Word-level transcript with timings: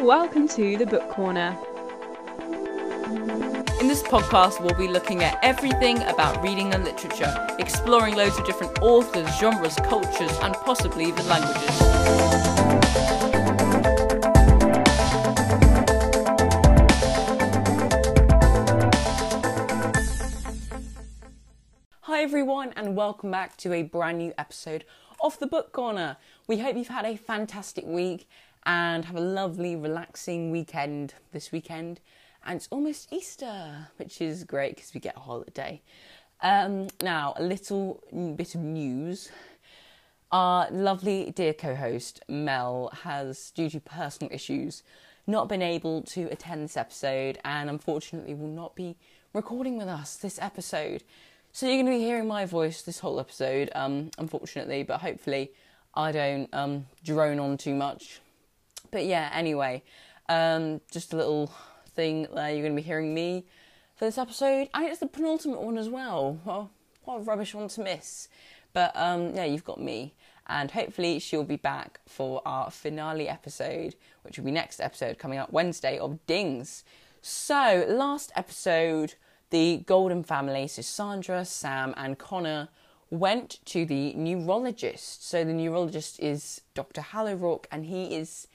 Welcome 0.00 0.48
to 0.48 0.76
the 0.78 0.86
Book 0.86 1.08
Corner. 1.10 1.58
In 3.80 3.88
this 3.88 4.02
podcast, 4.02 4.60
we'll 4.60 4.74
be 4.74 4.88
looking 4.88 5.22
at 5.22 5.38
everything 5.42 6.02
about 6.04 6.42
reading 6.42 6.72
and 6.72 6.84
literature, 6.84 7.32
exploring 7.58 8.16
loads 8.16 8.38
of 8.38 8.46
different 8.46 8.78
authors, 8.80 9.28
genres, 9.38 9.76
cultures, 9.84 10.32
and 10.42 10.54
possibly 10.54 11.04
even 11.04 11.28
languages. 11.28 11.78
Hi, 22.02 22.22
everyone, 22.22 22.72
and 22.76 22.96
welcome 22.96 23.30
back 23.30 23.56
to 23.58 23.72
a 23.72 23.82
brand 23.82 24.18
new 24.18 24.32
episode 24.38 24.84
of 25.20 25.38
the 25.38 25.46
Book 25.46 25.72
Corner. 25.72 26.16
We 26.46 26.58
hope 26.58 26.76
you've 26.76 26.88
had 26.88 27.04
a 27.04 27.16
fantastic 27.16 27.84
week 27.86 28.28
and 28.64 29.04
have 29.04 29.16
a 29.16 29.20
lovely, 29.20 29.76
relaxing 29.76 30.50
weekend 30.50 31.14
this 31.32 31.52
weekend. 31.52 32.00
And 32.44 32.56
it's 32.56 32.68
almost 32.70 33.12
Easter, 33.12 33.88
which 33.96 34.20
is 34.20 34.44
great 34.44 34.76
because 34.76 34.94
we 34.94 35.00
get 35.00 35.16
a 35.16 35.20
holiday. 35.20 35.82
Um, 36.40 36.88
now, 37.02 37.34
a 37.36 37.42
little 37.42 38.02
bit 38.36 38.54
of 38.54 38.60
news. 38.60 39.30
Our 40.30 40.70
lovely 40.70 41.32
dear 41.34 41.54
co 41.54 41.74
host, 41.74 42.22
Mel, 42.28 42.90
has, 43.02 43.50
due 43.50 43.70
to 43.70 43.80
personal 43.80 44.32
issues, 44.32 44.82
not 45.26 45.48
been 45.48 45.62
able 45.62 46.02
to 46.02 46.24
attend 46.30 46.64
this 46.64 46.76
episode 46.76 47.38
and 47.44 47.68
unfortunately 47.68 48.34
will 48.34 48.48
not 48.48 48.76
be 48.76 48.96
recording 49.32 49.76
with 49.76 49.88
us 49.88 50.16
this 50.16 50.38
episode. 50.40 51.02
So 51.58 51.66
you're 51.66 51.82
going 51.82 51.86
to 51.86 51.98
be 51.98 52.04
hearing 52.04 52.28
my 52.28 52.46
voice 52.46 52.82
this 52.82 53.00
whole 53.00 53.18
episode, 53.18 53.68
um, 53.74 54.12
unfortunately, 54.16 54.84
but 54.84 55.00
hopefully 55.00 55.50
I 55.92 56.12
don't 56.12 56.48
um, 56.54 56.86
drone 57.02 57.40
on 57.40 57.56
too 57.56 57.74
much. 57.74 58.20
But 58.92 59.06
yeah, 59.06 59.28
anyway, 59.32 59.82
um, 60.28 60.80
just 60.92 61.12
a 61.12 61.16
little 61.16 61.52
thing 61.96 62.28
there. 62.32 62.50
You're 62.50 62.62
going 62.62 62.76
to 62.76 62.80
be 62.80 62.86
hearing 62.86 63.12
me 63.12 63.44
for 63.96 64.04
this 64.04 64.18
episode, 64.18 64.68
and 64.72 64.86
it's 64.86 65.00
the 65.00 65.08
penultimate 65.08 65.60
one 65.60 65.78
as 65.78 65.88
well. 65.88 66.38
Well, 66.44 66.70
what 67.02 67.16
a 67.16 67.20
rubbish 67.22 67.56
one 67.56 67.66
to 67.66 67.82
miss. 67.82 68.28
But 68.72 68.92
um, 68.94 69.34
yeah, 69.34 69.46
you've 69.46 69.64
got 69.64 69.80
me, 69.80 70.14
and 70.46 70.70
hopefully 70.70 71.18
she'll 71.18 71.42
be 71.42 71.56
back 71.56 71.98
for 72.06 72.40
our 72.46 72.70
finale 72.70 73.28
episode, 73.28 73.96
which 74.22 74.38
will 74.38 74.44
be 74.44 74.52
next 74.52 74.78
episode 74.78 75.18
coming 75.18 75.40
up 75.40 75.52
Wednesday 75.52 75.98
of 75.98 76.24
Dings. 76.28 76.84
So 77.20 77.84
last 77.88 78.30
episode, 78.36 79.14
the 79.50 79.78
Golden 79.86 80.22
family, 80.22 80.68
so 80.68 80.82
Sandra, 80.82 81.44
Sam, 81.44 81.94
and 81.96 82.18
Connor 82.18 82.68
went 83.10 83.58
to 83.66 83.86
the 83.86 84.12
neurologist. 84.14 85.26
So 85.26 85.44
the 85.44 85.52
neurologist 85.52 86.20
is 86.20 86.60
Dr. 86.74 87.00
Hal 87.00 87.62
and 87.70 87.86
he 87.86 88.14
is 88.14 88.48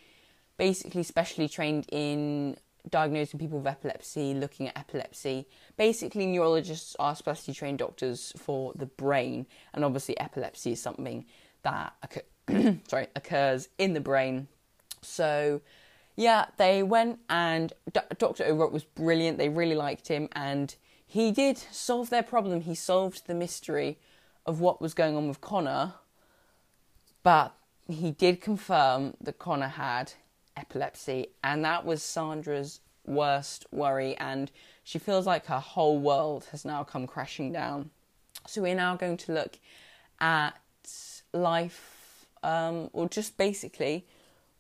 basically 0.58 1.04
specially 1.04 1.50
trained 1.50 1.88
in 1.92 2.58
diagnosing 2.90 3.40
people 3.40 3.60
with 3.60 3.68
epilepsy, 3.68 4.34
looking 4.34 4.68
at 4.68 4.78
epilepsy. 4.78 5.48
Basically, 5.78 6.26
neurologists 6.26 6.96
are 7.00 7.16
specially 7.16 7.54
trained 7.54 7.80
doctors 7.80 8.34
for 8.38 8.74
the 8.76 8.86
brain, 8.86 9.48
and 9.74 9.86
obviously, 9.86 10.20
epilepsy 10.20 10.74
is 10.74 10.82
something 10.82 11.26
that 11.64 11.94
occur- 12.04 12.78
sorry 12.88 13.08
occurs 13.16 13.70
in 13.78 13.94
the 13.94 14.02
brain. 14.02 14.48
So, 15.02 15.62
yeah, 16.16 16.46
they 16.58 16.84
went, 16.84 17.20
and 17.30 17.74
Dr. 18.18 18.46
O'Rourke 18.46 18.72
was 18.72 18.84
brilliant. 18.84 19.38
They 19.38 19.50
really 19.50 19.76
liked 19.76 20.08
him, 20.08 20.30
and 20.34 20.76
he 21.06 21.32
did 21.32 21.58
solve 21.58 22.10
their 22.10 22.24
problem. 22.24 22.62
He 22.62 22.76
solved 22.76 23.28
the 23.28 23.34
mystery 23.34 23.98
of 24.46 24.60
what 24.60 24.82
was 24.82 24.94
going 24.94 25.16
on 25.16 25.28
with 25.28 25.42
Connor, 25.42 25.94
but 27.24 27.56
he 27.88 28.12
did 28.12 28.42
confirm 28.42 29.16
that 29.22 29.40
Connor 29.40 29.70
had 29.70 30.14
epilepsy, 30.56 31.28
and 31.44 31.66
that 31.66 31.86
was 31.86 32.04
Sandra's 32.04 32.80
worst 33.06 33.66
worry, 33.72 34.16
and 34.18 34.52
she 34.84 35.00
feels 35.00 35.26
like 35.26 35.48
her 35.48 35.60
whole 35.60 36.00
world 36.00 36.48
has 36.52 36.64
now 36.64 36.84
come 36.84 37.08
crashing 37.08 37.52
down. 37.52 37.90
So 38.48 38.62
we're 38.62 38.76
now 38.76 38.96
going 38.96 39.18
to 39.18 39.34
look 39.34 39.58
at 40.20 40.52
life, 41.34 42.26
um, 42.44 42.90
or 42.94 43.10
just 43.10 43.38
basically 43.38 44.06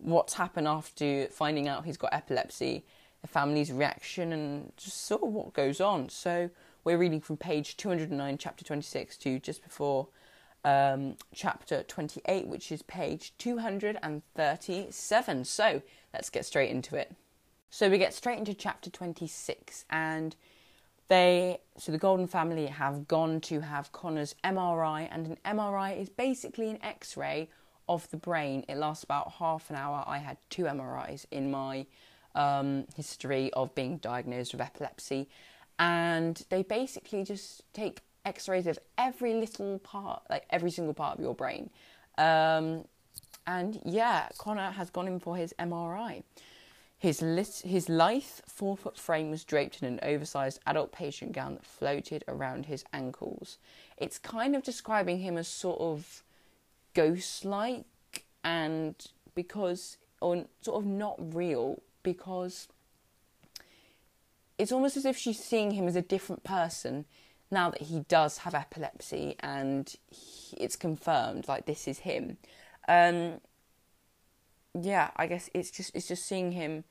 what's 0.04 0.34
happened 0.34 0.68
after 0.68 1.28
finding 1.28 1.68
out 1.68 1.86
he's 1.86 1.98
got 1.98 2.12
epilepsy, 2.14 2.84
the 3.22 3.28
family's 3.28 3.72
reaction, 3.72 4.34
and 4.34 4.72
just 4.78 5.06
sort 5.06 5.22
of 5.24 5.30
what 5.30 5.54
goes 5.54 5.82
on. 5.82 6.10
So 6.10 6.50
we're 6.84 6.98
reading 6.98 7.22
from 7.22 7.38
page 7.38 7.78
209, 7.78 8.38
chapter 8.38 8.66
26, 8.66 9.18
to 9.18 9.40
just 9.40 9.64
before 9.64 10.08
um, 10.66 11.16
chapter 11.34 11.84
28, 11.84 12.48
which 12.48 12.72
is 12.72 12.82
page 12.84 13.34
237. 13.38 15.46
So 15.46 15.82
let's 16.14 16.30
get 16.30 16.46
straight 16.46 16.70
into 16.70 16.96
it. 16.96 17.14
So 17.70 17.90
we 17.90 17.98
get 17.98 18.14
straight 18.14 18.38
into 18.38 18.54
chapter 18.54 18.90
26, 18.90 19.86
and 19.90 20.36
they, 21.08 21.60
so 21.78 21.92
the 21.92 21.98
Golden 21.98 22.28
family 22.28 22.68
have 22.68 23.08
gone 23.08 23.42
to 23.42 23.62
have 23.62 23.92
Connor's 23.92 24.36
MRI, 24.44 25.10
and 25.12 25.26
an 25.26 25.38
MRI 25.58 26.00
is 26.00 26.10
basically 26.10 26.70
an 26.70 26.78
x 26.84 27.18
ray 27.18 27.50
of 27.88 28.10
the 28.12 28.18
brain. 28.18 28.66
It 28.68 28.78
lasts 28.78 29.04
about 29.04 29.34
half 29.34 29.70
an 29.70 29.76
hour. 29.76 30.04
I 30.08 30.20
had 30.20 30.38
two 30.50 30.64
MRIs 30.64 31.26
in 31.32 31.52
my 31.52 31.86
um, 32.36 32.86
history 32.96 33.52
of 33.54 33.74
being 33.76 33.98
diagnosed 33.98 34.54
with 34.54 34.62
epilepsy, 34.62 35.28
and 35.80 36.44
they 36.50 36.64
basically 36.64 37.24
just 37.24 37.64
take 37.74 38.02
x-rays 38.26 38.68
of 38.68 38.80
every 38.98 39.34
little 39.34 39.80
part 39.80 40.22
like 40.30 40.46
every 40.50 40.72
single 40.72 40.94
part 40.94 41.18
of 41.18 41.24
your 41.24 41.36
brain 41.36 41.70
um, 42.18 42.86
and 43.46 43.82
yeah 43.84 44.30
connor 44.38 44.72
has 44.72 44.90
gone 44.90 45.08
in 45.08 45.20
for 45.20 45.36
his 45.36 45.54
mri 45.60 46.24
his, 46.98 47.22
lit- 47.22 47.64
his 47.66 47.90
lithe 47.90 48.24
four 48.48 48.78
foot 48.78 48.98
frame 48.98 49.30
was 49.30 49.44
draped 49.44 49.82
in 49.82 49.88
an 49.88 50.00
oversized 50.04 50.60
adult 50.66 50.94
patient 50.94 51.34
gown 51.34 51.56
that 51.56 51.66
floated 51.66 52.24
around 52.28 52.66
his 52.66 52.86
ankles 52.94 53.58
it's 53.98 54.18
kind 54.18 54.56
of 54.56 54.64
describing 54.64 55.20
him 55.20 55.38
as 55.38 55.48
sort 55.48 55.80
of 55.82 56.24
ghost 56.94 57.46
like 57.46 57.86
and 58.44 58.96
because 59.36 59.98
or 60.22 60.46
sort 60.62 60.84
of 60.84 60.86
not 60.86 61.16
real 61.34 61.82
because 62.04 62.68
it's 64.58 64.72
almost 64.72 64.96
as 64.98 65.06
if 65.06 65.18
she's 65.18 65.44
seeing 65.44 65.72
him 65.72 65.88
as 65.88 65.96
a 65.96 66.02
different 66.02 66.44
person 66.44 67.06
now 67.52 67.70
that 67.70 67.84
he 67.84 68.02
does 68.08 68.40
have 68.40 68.56
epilepsy 68.56 69.36
and 69.40 69.96
he, 70.10 70.56
it's 70.58 70.76
confirmed 70.76 71.48
like 71.48 71.66
this 71.66 71.88
is 71.88 72.00
him. 72.00 72.38
Um, 72.88 73.40
yeah 74.80 75.12
i 75.16 75.28
guess 75.28 75.50
it's 75.54 75.70
just 75.70 75.96
it's 75.96 76.08
just 76.08 76.26
seeing 76.26 76.52
him 76.54 76.84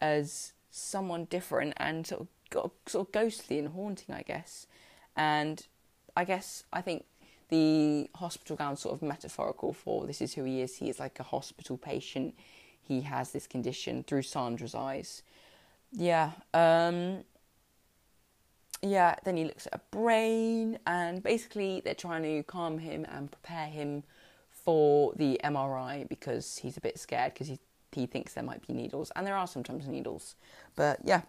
as 0.00 0.52
someone 0.70 1.24
different 1.26 1.72
and 1.76 2.06
sort 2.06 2.22
of 2.22 2.70
sort 2.86 3.06
of 3.06 3.12
ghostly 3.12 3.58
and 3.58 3.68
haunting 3.68 4.14
i 4.14 4.22
guess. 4.22 4.66
And 5.16 5.66
i 6.16 6.24
guess 6.24 6.64
i 6.72 6.80
think 6.80 7.04
the 7.48 8.10
hospital 8.14 8.56
gown 8.56 8.76
sort 8.76 8.94
of 8.94 9.02
metaphorical 9.02 9.72
for 9.72 10.06
this 10.06 10.20
is 10.20 10.34
who 10.34 10.44
he 10.44 10.60
is 10.60 10.76
he 10.76 10.88
is 10.88 10.98
like 10.98 11.18
a 11.18 11.22
hospital 11.24 11.76
patient 11.76 12.34
he 12.80 13.02
has 13.02 13.32
this 13.32 13.46
condition 13.46 14.02
through 14.02 14.22
sandra's 14.22 14.74
eyes 14.74 15.22
yeah 15.92 16.32
um, 16.54 17.24
yeah, 18.82 19.16
then 19.24 19.36
he 19.36 19.44
looks 19.44 19.66
at 19.66 19.74
a 19.74 19.80
brain, 19.90 20.78
and 20.86 21.22
basically 21.22 21.80
they're 21.84 21.94
trying 21.94 22.22
to 22.22 22.42
calm 22.44 22.78
him 22.78 23.04
and 23.10 23.30
prepare 23.30 23.66
him 23.66 24.04
for 24.50 25.12
the 25.16 25.40
MRI 25.42 26.08
because 26.08 26.58
he's 26.58 26.76
a 26.76 26.80
bit 26.80 26.98
scared 26.98 27.34
because 27.34 27.48
he 27.48 27.58
he 27.92 28.04
thinks 28.04 28.34
there 28.34 28.44
might 28.44 28.64
be 28.66 28.74
needles, 28.74 29.10
and 29.16 29.26
there 29.26 29.36
are 29.36 29.46
sometimes 29.46 29.88
needles. 29.88 30.36
But 30.76 31.00
yeah, 31.04 31.22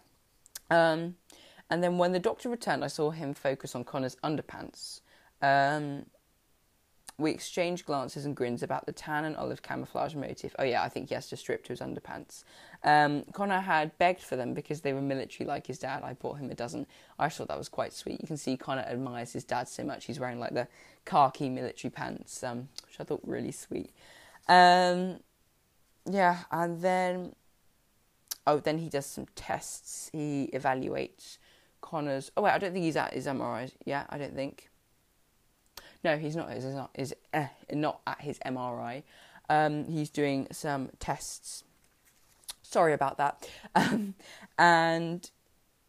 um, 0.70 1.16
and 1.70 1.82
then 1.82 1.98
when 1.98 2.12
the 2.12 2.18
doctor 2.20 2.48
returned, 2.48 2.84
I 2.84 2.88
saw 2.88 3.10
him 3.10 3.34
focus 3.34 3.74
on 3.74 3.82
Connor's 3.84 4.16
underpants. 4.22 5.00
Um, 5.42 6.06
we 7.20 7.30
exchanged 7.30 7.84
glances 7.84 8.24
and 8.24 8.34
grins 8.34 8.62
about 8.62 8.86
the 8.86 8.92
tan 8.92 9.24
and 9.24 9.36
olive 9.36 9.62
camouflage 9.62 10.14
motif. 10.14 10.54
Oh 10.58 10.64
yeah, 10.64 10.82
I 10.82 10.88
think 10.88 11.08
he 11.08 11.14
has 11.14 11.28
to 11.28 11.36
strip 11.36 11.64
to 11.64 11.68
his 11.68 11.80
underpants. 11.80 12.44
Um, 12.82 13.24
Connor 13.32 13.60
had 13.60 13.96
begged 13.98 14.22
for 14.22 14.36
them 14.36 14.54
because 14.54 14.80
they 14.80 14.92
were 14.92 15.02
military 15.02 15.46
like 15.46 15.66
his 15.66 15.78
dad. 15.78 16.02
I 16.02 16.14
bought 16.14 16.38
him 16.38 16.50
a 16.50 16.54
dozen. 16.54 16.86
I 17.18 17.28
thought 17.28 17.48
that 17.48 17.58
was 17.58 17.68
quite 17.68 17.92
sweet. 17.92 18.20
You 18.20 18.26
can 18.26 18.38
see 18.38 18.56
Connor 18.56 18.82
admires 18.82 19.32
his 19.32 19.44
dad 19.44 19.68
so 19.68 19.84
much. 19.84 20.06
He's 20.06 20.18
wearing 20.18 20.40
like 20.40 20.54
the 20.54 20.66
khaki 21.04 21.50
military 21.50 21.90
pants, 21.90 22.42
um, 22.42 22.68
which 22.86 22.98
I 22.98 23.04
thought 23.04 23.20
really 23.24 23.52
sweet. 23.52 23.92
Um, 24.48 25.20
yeah, 26.08 26.38
and 26.50 26.80
then 26.80 27.34
oh, 28.46 28.58
then 28.58 28.78
he 28.78 28.88
does 28.88 29.06
some 29.06 29.26
tests. 29.34 30.08
He 30.12 30.50
evaluates 30.54 31.36
Connor's. 31.82 32.30
Oh 32.36 32.42
wait, 32.42 32.52
I 32.52 32.58
don't 32.58 32.72
think 32.72 32.84
he's 32.84 32.96
at 32.96 33.12
his 33.12 33.26
MRI. 33.26 33.70
Yeah, 33.84 34.06
I 34.08 34.16
don't 34.16 34.34
think. 34.34 34.69
No, 36.04 36.16
he's 36.16 36.36
not. 36.36 36.52
He's 36.52 36.64
not. 36.64 36.90
Is 36.94 37.14
uh, 37.34 37.46
not 37.72 38.00
at 38.06 38.20
his 38.20 38.38
MRI. 38.40 39.02
Um, 39.48 39.84
he's 39.86 40.10
doing 40.10 40.46
some 40.52 40.90
tests. 40.98 41.64
Sorry 42.62 42.92
about 42.92 43.18
that. 43.18 43.48
Um, 43.74 44.14
and 44.58 45.30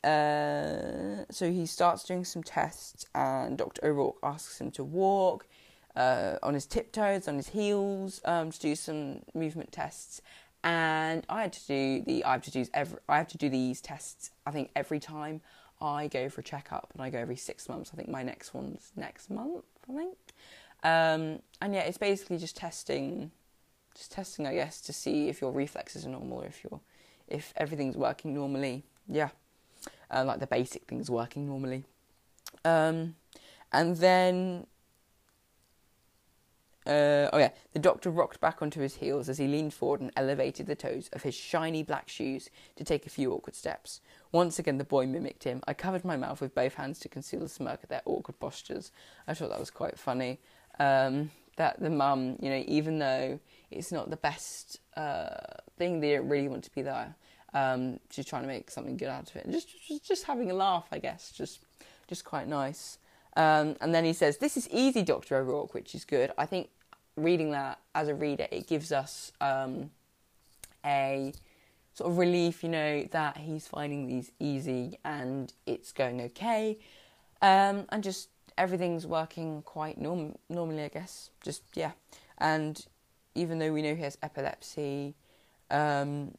uh, 0.04 1.26
so 1.32 1.52
he 1.52 1.66
starts 1.66 2.04
doing 2.04 2.26
some 2.26 2.44
tests, 2.44 3.06
and 3.14 3.58
Dr. 3.58 3.86
O'Rourke 3.86 4.18
asks 4.24 4.60
him 4.60 4.72
to 4.72 4.84
walk. 4.84 5.48
uh, 5.96 6.38
on 6.42 6.54
his 6.54 6.66
tiptoes, 6.66 7.28
on 7.28 7.36
his 7.36 7.50
heels, 7.50 8.22
um, 8.26 8.52
to 8.52 8.60
do 8.60 8.76
some 8.76 9.20
movement 9.34 9.72
tests. 9.72 10.22
And 10.64 11.26
I 11.30 11.42
had 11.42 11.54
to 11.54 11.68
do 11.68 12.02
the 12.06 12.24
I 12.24 12.34
have 12.34 12.44
to 12.44 12.52
do 12.52 12.66
every 12.74 13.00
I 13.10 13.18
have 13.18 13.28
to 13.30 13.38
do 13.38 13.50
these 13.50 13.82
tests. 13.82 14.32
I 14.46 14.52
think 14.52 14.70
every 14.76 15.00
time 15.00 15.42
I 15.82 16.08
go 16.08 16.30
for 16.30 16.42
a 16.42 16.44
checkup, 16.44 16.90
and 16.94 17.02
I 17.02 17.10
go 17.10 17.18
every 17.18 17.36
six 17.36 17.68
months. 17.68 17.92
I 17.94 17.98
think 17.98 18.10
my 18.10 18.22
next 18.24 18.54
one's 18.54 18.92
next 18.96 19.30
month. 19.30 19.66
I 19.90 19.96
think. 19.96 20.18
Um, 20.84 21.42
and 21.62 21.74
yeah, 21.74 21.82
it's 21.82 21.98
basically 21.98 22.38
just 22.38 22.56
testing, 22.56 23.32
just 23.96 24.12
testing, 24.12 24.48
I 24.48 24.54
guess, 24.54 24.82
to 24.82 24.94
see 24.94 25.30
if 25.30 25.42
your 25.42 25.52
reflexes 25.52 26.06
are 26.06 26.10
normal 26.10 26.40
or 26.40 26.46
if 26.46 26.64
you're, 26.64 26.80
if 27.28 27.54
everything's 27.58 27.98
working 27.98 28.34
normally. 28.34 28.84
Yeah, 29.08 29.30
uh, 30.10 30.24
like 30.26 30.40
the 30.40 30.48
basic 30.48 30.86
things 30.86 31.10
working 31.10 31.48
normally. 31.48 31.84
Um, 32.66 33.16
and 33.72 33.96
then 33.98 34.68
uh, 36.86 37.30
oh 37.32 37.38
yeah, 37.38 37.52
the 37.74 37.80
doctor 37.80 38.10
rocked 38.10 38.42
back 38.42 38.62
onto 38.62 38.82
his 38.82 38.96
heels 38.96 39.30
as 39.30 39.38
he 39.38 39.48
leaned 39.48 39.74
forward 39.74 40.02
and 40.02 40.12
elevated 40.16 40.66
the 40.66 40.76
toes 40.76 41.10
of 41.14 41.22
his 41.24 41.36
shiny 41.36 41.84
black 41.84 42.10
shoes 42.10 42.50
to 42.76 42.84
take 42.84 43.06
a 43.06 43.10
few 43.10 43.32
awkward 43.32 43.56
steps. 43.56 44.02
Once 44.32 44.58
again, 44.58 44.78
the 44.78 44.84
boy 44.84 45.06
mimicked 45.06 45.44
him. 45.44 45.62
I 45.68 45.74
covered 45.74 46.04
my 46.04 46.18
mouth 46.18 46.42
with 46.42 46.56
both 46.56 46.76
hands 46.76 47.00
to 47.00 47.10
conceal 47.10 47.42
the 47.42 47.50
smirk 47.50 47.82
at 47.84 47.90
their 47.90 48.02
awkward 48.06 48.40
postures. 48.40 48.92
I 49.28 49.34
thought 49.34 49.50
that 49.50 49.60
was 49.60 49.70
quite 49.70 50.00
funny. 50.00 50.40
Um, 50.80 51.32
that 51.58 51.80
the 51.80 51.90
mum, 51.90 52.38
you 52.42 52.50
know, 52.50 52.64
even 52.66 52.98
though 52.98 53.40
it's 53.70 53.92
not 53.92 54.10
the 54.10 54.18
best 54.18 54.80
uh, 54.98 55.36
thing, 55.78 56.00
they 56.00 56.16
don't 56.16 56.30
really 56.30 56.48
want 56.48 56.64
to 56.64 56.72
be 56.72 56.82
there. 56.82 57.16
Um, 57.54 58.00
she's 58.10 58.26
trying 58.26 58.44
to 58.44 58.48
make 58.48 58.72
something 58.72 58.98
good 58.98 59.10
out 59.10 59.30
of 59.30 59.36
it. 59.36 59.52
Just, 59.52 59.68
just, 59.88 60.08
just 60.08 60.24
having 60.24 60.50
a 60.50 60.54
laugh, 60.54 60.88
I 60.92 60.98
guess. 60.98 61.32
Just, 61.32 61.60
just 62.08 62.24
quite 62.24 62.48
nice. 62.48 62.98
Um, 63.36 63.76
and 63.82 63.94
then 63.96 64.04
he 64.04 64.14
says, 64.14 64.38
This 64.38 64.58
is 64.58 64.68
easy, 64.70 65.04
Dr. 65.04 65.38
O'Rourke, 65.38 65.74
which 65.74 65.96
is 65.96 66.06
good. 66.06 66.32
I 66.38 66.46
think 66.46 66.70
reading 67.16 67.52
that 67.52 67.80
as 67.96 68.08
a 68.08 68.16
reader, 68.16 68.48
it 68.52 68.68
gives 68.68 68.92
us 68.92 69.32
um, 69.42 69.92
a 70.86 71.34
sort 71.94 72.12
of 72.12 72.18
relief, 72.18 72.64
you 72.64 72.70
know, 72.70 73.04
that 73.12 73.38
he's 73.38 73.68
finding 73.68 74.08
these 74.08 74.32
easy 74.40 74.98
and 75.04 75.54
it's 75.66 75.92
going 75.92 76.22
okay. 76.22 76.78
Um, 77.42 77.86
and 77.90 78.04
just 78.04 78.30
everything's 78.58 79.06
working 79.08 79.62
quite 79.64 79.98
norm- 79.98 80.36
normally, 80.50 80.84
I 80.84 80.90
guess. 80.90 81.32
Just, 81.44 81.64
yeah. 81.74 81.92
And 82.38 82.84
even 83.36 83.60
though 83.60 83.72
we 83.72 83.82
know 83.82 83.96
he 83.96 84.04
has 84.04 84.18
epilepsy, 84.22 85.16
um, 85.70 86.34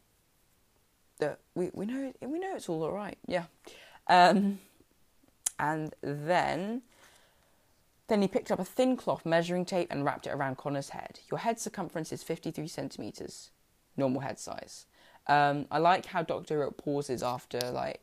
that 1.19 1.39
we, 1.55 1.71
we 1.73 1.87
know 1.87 2.13
we 2.21 2.39
know 2.39 2.57
it's 2.57 2.69
all 2.69 2.83
alright, 2.83 3.19
yeah. 3.27 3.45
And 5.63 5.95
then 6.03 6.83
then 8.09 8.21
he 8.21 8.29
picked 8.29 8.51
up 8.51 8.59
a 8.59 8.65
thin 8.65 8.97
cloth 8.97 9.25
measuring 9.25 9.65
tape 9.65 9.87
and 9.91 10.05
wrapped 10.05 10.27
it 10.27 10.31
around 10.31 10.59
Connor's 10.59 10.91
head. 10.91 11.21
Your 11.31 11.39
head 11.39 11.59
circumference 11.59 12.13
is 12.13 12.23
53 12.23 12.67
centimeters, 12.67 13.51
normal 13.97 14.21
head 14.21 14.39
size. 14.39 14.87
Um, 15.29 15.67
I 15.71 15.79
like 15.79 16.05
how 16.07 16.23
Doctor 16.23 16.69
pauses 16.73 17.23
after, 17.23 17.61
like, 17.71 18.03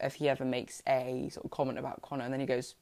if 0.00 0.16
he 0.16 0.28
ever 0.28 0.44
makes 0.44 0.82
a 0.86 1.30
sort 1.32 1.46
of 1.46 1.50
comment 1.50 1.78
about 1.78 2.02
Connor, 2.02 2.24
and 2.24 2.32
then 2.32 2.40
he 2.40 2.46
goes, 2.46 2.74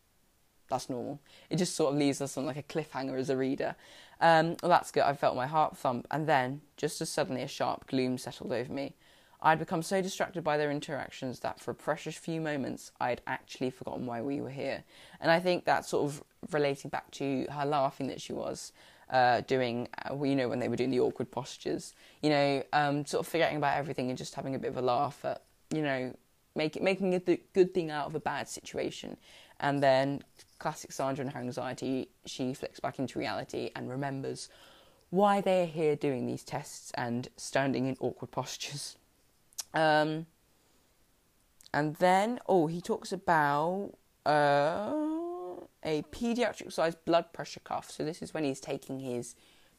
"That's 0.69 0.91
normal." 0.91 1.21
It 1.49 1.57
just 1.57 1.77
sort 1.77 1.93
of 1.93 1.99
leaves 1.99 2.21
us 2.21 2.37
on 2.37 2.47
like 2.47 2.57
a 2.57 2.63
cliffhanger 2.63 3.19
as 3.19 3.31
a 3.31 3.37
reader. 3.37 3.77
Um, 4.21 4.57
well, 4.61 4.71
that's 4.71 4.91
good. 4.91 5.05
I 5.05 5.15
felt 5.15 5.37
my 5.37 5.47
heart 5.47 5.77
thump, 5.77 6.07
and 6.11 6.27
then, 6.29 6.63
just 6.77 7.01
as 7.01 7.09
suddenly, 7.11 7.43
a 7.43 7.49
sharp 7.49 7.87
gloom 7.87 8.19
settled 8.19 8.53
over 8.53 8.73
me. 8.73 8.97
I 9.41 9.51
had 9.51 9.59
become 9.59 9.83
so 9.83 10.01
distracted 10.01 10.43
by 10.43 10.57
their 10.57 10.71
interactions 10.71 11.41
that 11.41 11.61
for 11.61 11.71
a 11.71 11.75
precious 11.75 12.17
few 12.17 12.41
moments 12.41 12.91
I 13.01 13.11
had 13.11 13.21
actually 13.27 13.71
forgotten 13.71 14.07
why 14.07 14.23
we 14.23 14.41
were 14.41 14.51
here. 14.51 14.85
And 15.21 15.31
I 15.31 15.41
think 15.41 15.65
that's 15.65 15.89
sort 15.89 16.05
of 16.05 16.23
relating 16.51 16.89
back 16.89 17.11
to 17.13 17.47
her 17.51 17.65
laughing 17.65 18.09
that 18.09 18.21
she 18.21 18.33
was 18.33 18.73
uh, 19.11 19.43
doing, 19.43 19.89
uh, 20.05 20.23
you 20.25 20.35
know, 20.35 20.49
when 20.49 20.59
they 20.59 20.69
were 20.69 20.77
doing 20.77 20.91
the 20.91 21.01
awkward 21.01 21.31
postures, 21.31 21.95
you 22.23 22.31
know, 22.31 22.63
um, 22.73 23.05
sort 23.05 23.25
of 23.25 23.31
forgetting 23.31 23.57
about 23.57 23.77
everything 23.77 24.09
and 24.09 24.19
just 24.19 24.35
having 24.35 24.55
a 24.55 24.59
bit 24.59 24.71
of 24.71 24.77
a 24.77 24.83
laugh 24.83 25.25
at, 25.25 25.43
you 25.71 25.83
know, 25.83 26.15
make, 26.55 26.81
making 26.83 27.15
a 27.15 27.21
good 27.21 27.75
thing 27.75 27.91
out 27.91 28.07
of 28.07 28.15
a 28.15 28.21
bad 28.21 28.49
situation. 28.49 29.17
And 29.61 29.83
then, 29.83 30.23
classic 30.59 30.93
Sandra 30.93 31.25
and 31.25 31.33
her 31.33 31.41
anxiety, 31.41 32.09
she 32.25 32.53
flicks 32.53 32.81
back 32.81 32.99
into 32.99 33.19
reality 33.19 33.71
and 33.77 33.89
remembers 33.89 34.49
why 35.11 35.41
they 35.41 35.63
are 35.63 35.67
here 35.67 35.97
doing 35.97 36.27
these 36.27 36.43
tests 36.43 36.91
and 36.95 37.29
standing 37.37 37.87
in 37.87 37.97
awkward 38.01 38.31
postures. 38.31 38.97
Um, 39.75 40.27
and 41.73 41.97
then, 41.97 42.41
oh, 42.49 42.67
he 42.67 42.81
talks 42.81 43.13
about 43.13 43.93
uh, 44.25 44.93
a 45.85 46.03
pediatric 46.11 46.73
sized 46.73 47.05
blood 47.05 47.33
pressure 47.33 47.61
cuff. 47.61 47.91
So, 47.91 48.05
this 48.05 48.23
is 48.23 48.33
when 48.33 48.45
he's 48.45 48.61
taking 48.61 49.01
his 49.01 49.35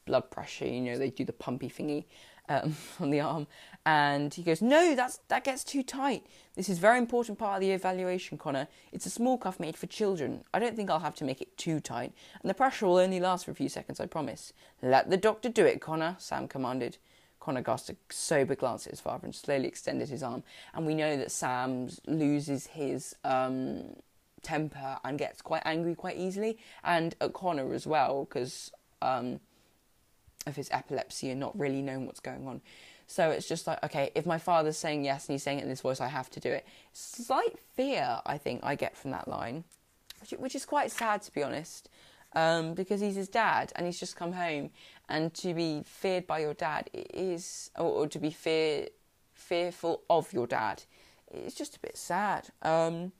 blood 0.08 0.30
pressure, 0.30 0.66
you 0.66 0.80
know, 0.80 0.98
they 0.98 1.10
do 1.10 1.24
the 1.24 1.32
pumpy 1.32 1.70
thingy 1.72 2.04
um, 2.48 2.74
on 3.00 3.10
the 3.10 3.20
arm. 3.20 3.46
And 3.86 4.34
he 4.34 4.42
goes, 4.42 4.60
No, 4.60 4.96
that's, 4.96 5.18
that 5.28 5.44
gets 5.44 5.62
too 5.62 5.82
tight. 5.82 6.26
This 6.56 6.68
is 6.68 6.78
very 6.78 6.98
important 6.98 7.38
part 7.38 7.56
of 7.56 7.60
the 7.60 7.70
evaluation, 7.70 8.38
Connor. 8.38 8.66
It's 8.90 9.06
a 9.06 9.10
small 9.10 9.38
cuff 9.38 9.60
made 9.60 9.76
for 9.76 9.86
children. 9.86 10.44
I 10.52 10.58
don't 10.58 10.74
think 10.74 10.90
I'll 10.90 10.98
have 10.98 11.14
to 11.16 11.24
make 11.24 11.40
it 11.40 11.56
too 11.56 11.78
tight. 11.78 12.12
And 12.42 12.50
the 12.50 12.54
pressure 12.54 12.86
will 12.86 12.98
only 12.98 13.20
last 13.20 13.44
for 13.44 13.52
a 13.52 13.54
few 13.54 13.68
seconds, 13.68 14.00
I 14.00 14.06
promise. 14.06 14.52
Let 14.82 15.10
the 15.10 15.16
doctor 15.16 15.48
do 15.48 15.64
it, 15.64 15.80
Connor, 15.80 16.16
Sam 16.18 16.48
commanded. 16.48 16.98
Connor 17.48 17.62
cast 17.62 17.88
a 17.88 17.96
sober 18.10 18.54
glance 18.54 18.86
at 18.86 18.90
his 18.90 19.00
father 19.00 19.24
and 19.24 19.34
slowly 19.34 19.66
extended 19.66 20.10
his 20.10 20.22
arm. 20.22 20.42
And 20.74 20.84
we 20.84 20.94
know 20.94 21.16
that 21.16 21.30
Sam 21.30 21.88
loses 22.06 22.66
his 22.66 23.16
um, 23.24 23.96
temper 24.42 24.98
and 25.02 25.18
gets 25.18 25.40
quite 25.40 25.62
angry 25.64 25.94
quite 25.94 26.18
easily, 26.18 26.58
and 26.84 27.14
at 27.22 27.32
Connor 27.32 27.72
as 27.72 27.86
well 27.86 28.26
because 28.26 28.70
um, 29.00 29.40
of 30.46 30.56
his 30.56 30.68
epilepsy 30.70 31.30
and 31.30 31.40
not 31.40 31.58
really 31.58 31.80
knowing 31.80 32.04
what's 32.04 32.20
going 32.20 32.46
on. 32.46 32.60
So 33.06 33.30
it's 33.30 33.48
just 33.48 33.66
like, 33.66 33.82
okay, 33.82 34.10
if 34.14 34.26
my 34.26 34.36
father's 34.36 34.76
saying 34.76 35.06
yes 35.06 35.26
and 35.26 35.32
he's 35.32 35.42
saying 35.42 35.60
it 35.60 35.62
in 35.62 35.70
this 35.70 35.80
voice, 35.80 36.02
I 36.02 36.08
have 36.08 36.28
to 36.32 36.40
do 36.40 36.50
it. 36.50 36.66
Slight 36.92 37.58
fear, 37.74 38.20
I 38.26 38.36
think, 38.36 38.60
I 38.62 38.74
get 38.74 38.94
from 38.94 39.12
that 39.12 39.26
line, 39.26 39.64
which, 40.20 40.32
which 40.32 40.54
is 40.54 40.66
quite 40.66 40.90
sad 40.90 41.22
to 41.22 41.32
be 41.32 41.42
honest 41.42 41.88
um, 42.34 42.74
because 42.74 43.00
he's 43.00 43.16
his 43.16 43.28
dad 43.28 43.72
and 43.76 43.86
he's 43.86 43.98
just 43.98 44.16
come 44.16 44.32
home. 44.32 44.70
And 45.08 45.32
to 45.34 45.54
be 45.54 45.82
feared 45.84 46.26
by 46.26 46.40
your 46.40 46.54
dad 46.54 46.90
is, 46.92 47.70
or, 47.76 47.86
or 47.86 48.06
to 48.08 48.18
be 48.18 48.30
fear, 48.30 48.88
fearful 49.34 50.02
of 50.10 50.32
your 50.32 50.46
dad, 50.46 50.84
is 51.32 51.54
just 51.54 51.76
a 51.76 51.80
bit 51.80 51.96
sad. 51.96 52.48
Um, 52.62 53.12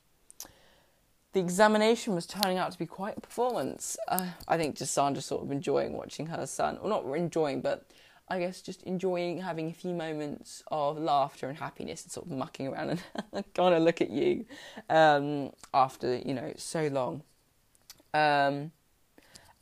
the 1.33 1.41
examination 1.41 2.15
was 2.15 2.27
turning 2.27 2.59
out 2.59 2.73
to 2.73 2.79
be 2.79 2.87
quite 2.87 3.17
a 3.19 3.21
performance. 3.21 3.97
Uh, 4.09 4.29
I 4.47 4.57
think 4.57 4.77
just 4.77 4.95
Sandra 4.95 5.23
sort 5.23 5.45
of 5.45 5.51
enjoying 5.51 5.93
watching 5.93 6.27
her 6.27 6.47
son, 6.47 6.79
or 6.81 6.89
not 6.89 7.05
enjoying, 7.17 7.61
but 7.61 7.87
I 8.29 8.39
guess 8.39 8.61
just 8.61 8.83
enjoying 8.83 9.41
having 9.41 9.69
a 9.71 9.73
few 9.73 9.95
moments 9.95 10.63
of 10.71 10.99
laughter 10.99 11.49
and 11.49 11.59
happiness 11.59 12.03
and 12.03 12.13
sort 12.13 12.27
of 12.27 12.33
mucking 12.33 12.69
around 12.69 13.03
and 13.33 13.55
kind 13.55 13.75
of 13.75 13.83
look 13.83 14.01
at 14.01 14.11
you 14.11 14.47
um, 14.91 15.53
after 15.73 16.17
you 16.17 16.35
know 16.35 16.53
so 16.57 16.89
long. 16.89 17.23
Um, 18.15 18.73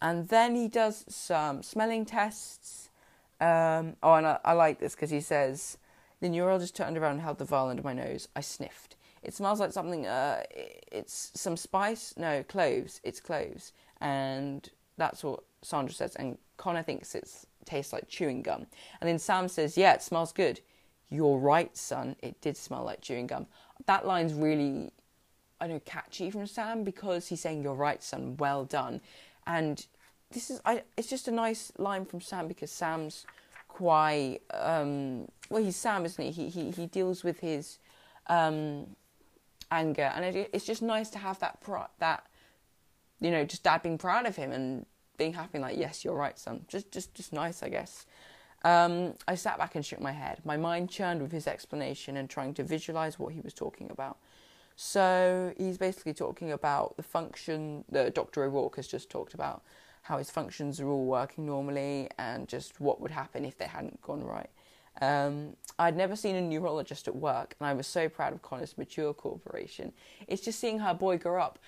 and 0.00 0.28
then 0.28 0.54
he 0.54 0.68
does 0.68 1.04
some 1.08 1.62
smelling 1.62 2.04
tests. 2.04 2.90
Um, 3.40 3.96
oh, 4.02 4.14
and 4.14 4.26
I, 4.26 4.38
I 4.44 4.52
like 4.52 4.78
this 4.78 4.94
because 4.94 5.10
he 5.10 5.20
says, 5.20 5.78
The 6.20 6.28
neurologist 6.28 6.76
turned 6.76 6.98
around 6.98 7.12
and 7.12 7.20
held 7.22 7.38
the 7.38 7.44
vial 7.44 7.68
under 7.68 7.82
my 7.82 7.92
nose. 7.92 8.28
I 8.36 8.40
sniffed. 8.40 8.96
It 9.22 9.34
smells 9.34 9.58
like 9.58 9.72
something, 9.72 10.06
uh, 10.06 10.42
it's 10.92 11.32
some 11.34 11.56
spice. 11.56 12.14
No, 12.16 12.42
cloves. 12.44 13.00
It's 13.02 13.20
cloves. 13.20 13.72
And 14.00 14.68
that's 14.98 15.24
what 15.24 15.42
Sandra 15.62 15.94
says. 15.94 16.14
And 16.16 16.38
Connor 16.58 16.82
thinks 16.82 17.14
it 17.14 17.28
tastes 17.64 17.92
like 17.92 18.08
chewing 18.08 18.42
gum. 18.42 18.66
And 19.00 19.08
then 19.08 19.18
Sam 19.18 19.48
says, 19.48 19.76
Yeah, 19.76 19.94
it 19.94 20.02
smells 20.02 20.32
good. 20.32 20.60
You're 21.08 21.38
right, 21.38 21.74
son. 21.76 22.16
It 22.20 22.40
did 22.40 22.56
smell 22.56 22.84
like 22.84 23.00
chewing 23.00 23.28
gum. 23.28 23.46
That 23.86 24.06
line's 24.06 24.34
really, 24.34 24.90
I 25.60 25.68
know, 25.68 25.80
catchy 25.80 26.30
from 26.30 26.46
Sam 26.46 26.84
because 26.84 27.28
he's 27.28 27.40
saying, 27.40 27.62
You're 27.62 27.74
right, 27.74 28.02
son. 28.02 28.36
Well 28.36 28.64
done 28.64 29.00
and 29.46 29.86
this 30.30 30.50
is 30.50 30.60
I, 30.64 30.82
it's 30.96 31.08
just 31.08 31.28
a 31.28 31.30
nice 31.30 31.72
line 31.78 32.04
from 32.04 32.20
Sam 32.20 32.48
because 32.48 32.70
Sam's 32.70 33.26
quite 33.68 34.40
um, 34.52 35.28
well 35.50 35.62
he's 35.62 35.76
Sam 35.76 36.04
isn't 36.04 36.22
he? 36.22 36.30
He 36.30 36.48
he, 36.48 36.70
he 36.70 36.86
deals 36.86 37.22
with 37.22 37.40
his 37.40 37.78
um, 38.26 38.86
anger. 39.70 40.10
And 40.14 40.24
it, 40.24 40.50
it's 40.52 40.64
just 40.64 40.82
nice 40.82 41.10
to 41.10 41.18
have 41.18 41.38
that 41.40 41.60
pro- 41.60 41.86
that 41.98 42.26
you 43.20 43.30
know 43.30 43.44
just 43.44 43.62
dad 43.62 43.82
being 43.82 43.98
proud 43.98 44.26
of 44.26 44.36
him 44.36 44.52
and 44.52 44.86
being 45.16 45.32
happy 45.32 45.58
like 45.58 45.78
yes 45.78 46.04
you're 46.04 46.14
right 46.14 46.38
son. 46.38 46.64
Just 46.68 46.90
just 46.90 47.14
just 47.14 47.32
nice 47.32 47.62
I 47.62 47.68
guess. 47.68 48.06
Um, 48.64 49.14
I 49.28 49.36
sat 49.36 49.58
back 49.58 49.76
and 49.76 49.86
shook 49.86 50.00
my 50.00 50.12
head. 50.12 50.40
My 50.44 50.56
mind 50.56 50.90
churned 50.90 51.22
with 51.22 51.30
his 51.30 51.46
explanation 51.46 52.16
and 52.16 52.28
trying 52.28 52.52
to 52.54 52.64
visualize 52.64 53.16
what 53.18 53.32
he 53.32 53.40
was 53.40 53.54
talking 53.54 53.90
about 53.90 54.18
so 54.76 55.52
he's 55.56 55.78
basically 55.78 56.14
talking 56.14 56.52
about 56.52 56.96
the 56.96 57.02
function 57.02 57.84
that 57.90 58.14
Dr. 58.14 58.44
O'Rourke 58.44 58.76
has 58.76 58.86
just 58.86 59.10
talked 59.10 59.34
about, 59.34 59.62
how 60.02 60.18
his 60.18 60.30
functions 60.30 60.80
are 60.80 60.88
all 60.88 61.06
working 61.06 61.46
normally, 61.46 62.08
and 62.18 62.46
just 62.46 62.80
what 62.80 63.00
would 63.00 63.10
happen 63.10 63.44
if 63.44 63.58
they 63.58 63.66
hadn't 63.66 64.00
gone 64.02 64.22
right. 64.22 64.50
Um, 65.00 65.56
I'd 65.78 65.96
never 65.96 66.14
seen 66.14 66.36
a 66.36 66.40
neurologist 66.40 67.08
at 67.08 67.16
work, 67.16 67.56
and 67.58 67.66
I 67.66 67.74
was 67.74 67.86
so 67.86 68.08
proud 68.08 68.32
of 68.32 68.42
Connor's 68.42 68.78
mature 68.78 69.12
cooperation. 69.12 69.92
It's 70.28 70.42
just 70.42 70.60
seeing 70.60 70.78
her 70.78 70.94
boy 70.94 71.18
grow 71.18 71.42
up. 71.42 71.58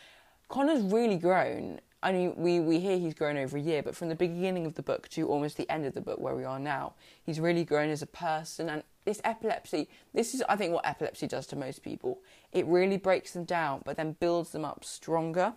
Connor's 0.48 0.82
really 0.82 1.16
grown, 1.16 1.80
I 2.02 2.12
mean, 2.12 2.34
we, 2.36 2.60
we 2.60 2.78
hear 2.78 2.96
he's 2.96 3.14
grown 3.14 3.36
over 3.36 3.56
a 3.56 3.60
year, 3.60 3.82
but 3.82 3.96
from 3.96 4.08
the 4.08 4.14
beginning 4.14 4.66
of 4.66 4.74
the 4.74 4.82
book 4.82 5.08
to 5.10 5.26
almost 5.26 5.56
the 5.56 5.68
end 5.68 5.84
of 5.84 5.94
the 5.94 6.00
book 6.00 6.20
where 6.20 6.34
we 6.36 6.44
are 6.44 6.60
now, 6.60 6.94
he's 7.24 7.40
really 7.40 7.64
grown 7.64 7.90
as 7.90 8.02
a 8.02 8.06
person. 8.06 8.68
And 8.68 8.84
this 9.08 9.22
epilepsy, 9.24 9.88
this 10.12 10.34
is, 10.34 10.42
I 10.50 10.56
think, 10.56 10.74
what 10.74 10.84
epilepsy 10.86 11.26
does 11.26 11.46
to 11.46 11.56
most 11.56 11.82
people. 11.82 12.18
It 12.52 12.66
really 12.66 12.98
breaks 12.98 13.32
them 13.32 13.44
down, 13.44 13.80
but 13.86 13.96
then 13.96 14.16
builds 14.20 14.50
them 14.50 14.66
up 14.66 14.84
stronger 14.84 15.54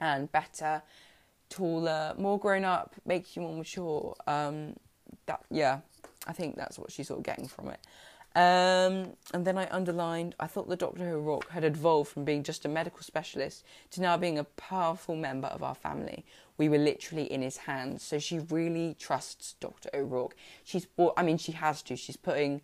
and 0.00 0.30
better, 0.32 0.82
taller, 1.48 2.12
more 2.18 2.40
grown 2.40 2.64
up, 2.64 2.96
makes 3.06 3.36
you 3.36 3.42
more 3.42 3.56
mature. 3.56 4.16
Um, 4.26 4.74
that, 5.26 5.44
yeah, 5.48 5.78
I 6.26 6.32
think 6.32 6.56
that's 6.56 6.76
what 6.76 6.90
she's 6.90 7.06
sort 7.06 7.20
of 7.20 7.24
getting 7.24 7.46
from 7.46 7.68
it. 7.68 7.78
Um, 8.34 9.12
and 9.34 9.44
then 9.44 9.58
I 9.58 9.68
underlined, 9.70 10.34
I 10.40 10.46
thought 10.46 10.68
the 10.68 10.76
Dr. 10.76 11.06
O'Rourke 11.10 11.50
had 11.50 11.64
evolved 11.64 12.10
from 12.10 12.24
being 12.24 12.42
just 12.42 12.64
a 12.64 12.68
medical 12.68 13.02
specialist 13.02 13.64
to 13.90 14.00
now 14.00 14.16
being 14.16 14.38
a 14.38 14.44
powerful 14.44 15.16
member 15.16 15.48
of 15.48 15.62
our 15.62 15.74
family. 15.74 16.24
We 16.56 16.68
were 16.68 16.78
literally 16.78 17.30
in 17.30 17.42
his 17.42 17.58
hands. 17.58 18.02
So 18.02 18.18
she 18.18 18.38
really 18.38 18.96
trusts 18.98 19.54
Dr. 19.60 19.90
O'Rourke. 19.92 20.34
She's, 20.64 20.86
I 21.16 21.22
mean, 21.22 21.36
she 21.36 21.52
has 21.52 21.82
to. 21.82 21.96
She's 21.96 22.16
putting 22.16 22.62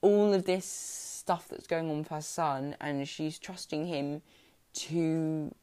all 0.00 0.34
of 0.34 0.44
this 0.44 0.64
stuff 0.64 1.48
that's 1.48 1.66
going 1.66 1.88
on 1.90 1.98
with 1.98 2.08
her 2.08 2.20
son 2.20 2.76
and 2.80 3.06
she's 3.08 3.38
trusting 3.38 3.86
him 3.86 4.22
to, 4.74 5.54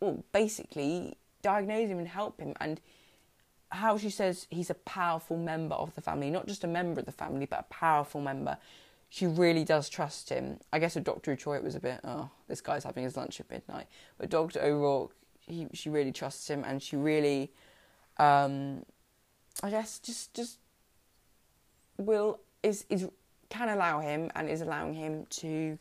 well, 0.00 0.24
basically 0.32 1.16
diagnose 1.42 1.88
him 1.88 1.98
and 1.98 2.08
help 2.08 2.40
him. 2.40 2.54
And 2.60 2.80
how 3.72 3.96
she 3.96 4.10
says 4.10 4.46
he's 4.50 4.70
a 4.70 4.74
powerful 4.74 5.36
member 5.36 5.74
of 5.74 5.94
the 5.94 6.00
family, 6.00 6.30
not 6.30 6.46
just 6.46 6.62
a 6.64 6.66
member 6.66 7.00
of 7.00 7.06
the 7.06 7.12
family, 7.12 7.46
but 7.46 7.60
a 7.60 7.74
powerful 7.74 8.20
member. 8.20 8.58
She 9.08 9.26
really 9.26 9.64
does 9.64 9.88
trust 9.88 10.28
him. 10.28 10.58
I 10.72 10.78
guess 10.78 10.94
with 10.94 11.04
Dr. 11.04 11.36
Troy, 11.36 11.56
it 11.56 11.64
was 11.64 11.74
a 11.74 11.80
bit, 11.80 12.00
oh, 12.04 12.30
this 12.48 12.60
guy's 12.60 12.84
having 12.84 13.04
his 13.04 13.16
lunch 13.16 13.40
at 13.40 13.50
midnight. 13.50 13.86
But 14.18 14.30
Dr. 14.30 14.62
O'Rourke, 14.62 15.14
he, 15.40 15.66
she 15.72 15.90
really 15.90 16.12
trusts 16.12 16.48
him, 16.48 16.64
and 16.64 16.82
she 16.82 16.96
really, 16.96 17.50
um, 18.18 18.84
I 19.62 19.70
guess, 19.70 19.98
just 19.98 20.32
just 20.34 20.58
will 21.98 22.40
is 22.62 22.84
is 22.88 23.08
can 23.48 23.68
allow 23.68 24.00
him 24.00 24.30
and 24.34 24.48
is 24.48 24.62
allowing 24.62 24.94
him 24.94 25.26
to 25.28 25.78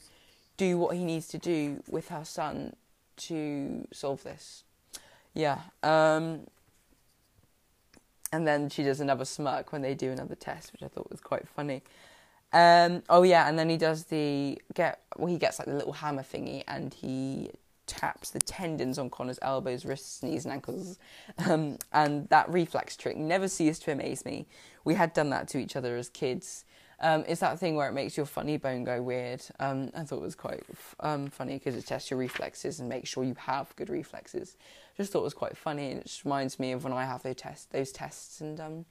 do 0.57 0.77
what 0.77 0.95
he 0.95 1.05
needs 1.05 1.27
to 1.29 1.38
do 1.38 1.81
with 1.89 2.10
her 2.10 2.25
son 2.25 2.75
to 3.17 3.88
solve 3.93 4.24
this. 4.24 4.63
Yeah. 5.33 5.60
Um, 5.83 6.48
and 8.31 8.47
then 8.47 8.69
she 8.69 8.83
does 8.83 9.00
another 9.00 9.25
smirk 9.25 9.71
when 9.71 9.81
they 9.81 9.93
do 9.93 10.11
another 10.11 10.35
test, 10.35 10.71
which 10.71 10.83
I 10.83 10.88
thought 10.88 11.09
was 11.09 11.19
quite 11.19 11.47
funny. 11.47 11.83
Um, 12.53 13.03
oh 13.09 13.23
yeah, 13.23 13.47
and 13.47 13.57
then 13.57 13.69
he 13.69 13.77
does 13.77 14.05
the 14.05 14.61
get 14.73 15.01
well, 15.17 15.27
he 15.27 15.38
gets 15.38 15.59
like 15.59 15.67
the 15.67 15.75
little 15.75 15.93
hammer 15.93 16.23
thingy, 16.23 16.63
and 16.67 16.93
he 16.93 17.51
taps 17.88 18.29
the 18.29 18.39
tendons 18.39 18.97
on 18.97 19.09
Connor's 19.09 19.39
elbows, 19.41 19.85
wrists, 19.85 20.23
knees, 20.23 20.45
and 20.45 20.53
ankles. 20.53 20.97
Um, 21.45 21.77
and 21.91 22.27
that 22.29 22.50
reflex 22.50 22.95
trick 22.95 23.17
never 23.17 23.47
ceased 23.47 23.83
to 23.83 23.91
amaze 23.91 24.25
me. 24.25 24.47
We 24.85 24.95
had 24.95 25.13
done 25.13 25.29
that 25.31 25.47
to 25.50 25.57
each 25.57 25.75
other 25.75 25.97
as 25.97 26.09
kids. 26.09 26.65
Um, 27.01 27.25
it's 27.27 27.41
that 27.41 27.60
thing 27.60 27.75
where 27.75 27.89
it 27.89 27.93
makes 27.93 28.15
your 28.15 28.27
funny 28.27 28.58
bone 28.58 28.84
go 28.84 29.01
weird. 29.01 29.41
Um, 29.60 29.89
I 29.96 30.03
thought 30.03 30.17
it 30.17 30.22
was 30.22 30.36
quite 30.36 30.63
um, 31.00 31.29
funny 31.31 31.55
because 31.55 31.75
it 31.75 31.88
tests 31.88 32.12
your 32.12 32.20
reflexes 32.20 32.79
and 32.79 32.88
makes 32.88 33.10
sure 33.10 33.24
you 33.24 33.36
have 33.39 33.75
good 33.75 33.89
reflexes. 33.89 34.55
Just 34.96 35.12
thought 35.12 35.22
it 35.22 35.24
was 35.24 35.34
quite 35.34 35.58
funny 35.58 35.89
and 35.89 36.00
it 36.01 36.05
just 36.05 36.24
reminds 36.24 36.60
me 36.60 36.72
of 36.74 36.84
when 36.84 36.93
I 36.93 37.05
have 37.05 37.24
those 37.24 37.36
tests. 37.36 37.65
Those 37.65 37.91
tests 37.91 38.39
and 38.39 38.60
um, 38.60 38.86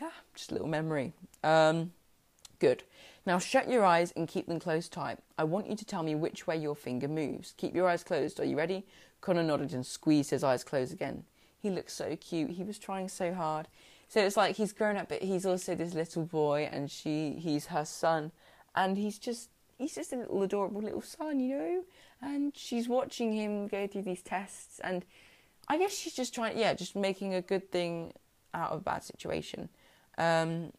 yeah, 0.00 0.10
just 0.34 0.52
a 0.52 0.54
little 0.54 0.68
memory. 0.68 1.12
Um, 1.42 1.92
good. 2.60 2.84
Now 3.26 3.40
shut 3.40 3.68
your 3.68 3.84
eyes 3.84 4.12
and 4.16 4.28
keep 4.28 4.46
them 4.46 4.60
closed 4.60 4.92
tight. 4.92 5.18
I 5.36 5.42
want 5.42 5.68
you 5.68 5.74
to 5.74 5.84
tell 5.84 6.04
me 6.04 6.14
which 6.14 6.46
way 6.46 6.56
your 6.56 6.76
finger 6.76 7.08
moves. 7.08 7.54
Keep 7.56 7.74
your 7.74 7.88
eyes 7.88 8.04
closed. 8.04 8.38
Are 8.38 8.44
you 8.44 8.56
ready? 8.56 8.86
Connor 9.20 9.42
nodded 9.42 9.72
and 9.72 9.84
squeezed 9.84 10.30
his 10.30 10.44
eyes 10.44 10.62
closed 10.62 10.92
again. 10.92 11.24
He 11.58 11.70
looked 11.70 11.90
so 11.90 12.16
cute. 12.16 12.50
He 12.50 12.62
was 12.62 12.78
trying 12.78 13.08
so 13.08 13.34
hard. 13.34 13.66
So 14.12 14.20
it's 14.20 14.36
like 14.36 14.56
he's 14.56 14.74
grown 14.74 14.98
up, 14.98 15.08
but 15.08 15.22
he's 15.22 15.46
also 15.46 15.74
this 15.74 15.94
little 15.94 16.26
boy, 16.26 16.68
and 16.70 16.90
she 16.90 17.30
he's 17.38 17.64
her 17.68 17.86
son, 17.86 18.30
and 18.74 18.98
he's 18.98 19.18
just 19.18 19.48
he's 19.78 19.94
just 19.94 20.12
a 20.12 20.16
little 20.16 20.42
adorable 20.42 20.82
little 20.82 21.00
son, 21.00 21.40
you 21.40 21.56
know. 21.56 21.84
And 22.20 22.54
she's 22.54 22.90
watching 22.90 23.32
him 23.32 23.68
go 23.68 23.86
through 23.86 24.02
these 24.02 24.20
tests, 24.20 24.80
and 24.80 25.06
I 25.66 25.78
guess 25.78 25.96
she's 25.96 26.12
just 26.12 26.34
trying, 26.34 26.58
yeah, 26.58 26.74
just 26.74 26.94
making 26.94 27.32
a 27.32 27.40
good 27.40 27.72
thing 27.72 28.12
out 28.52 28.72
of 28.72 28.80
a 28.80 28.82
bad 28.82 29.02
situation. 29.02 29.70
Um, 30.18 30.74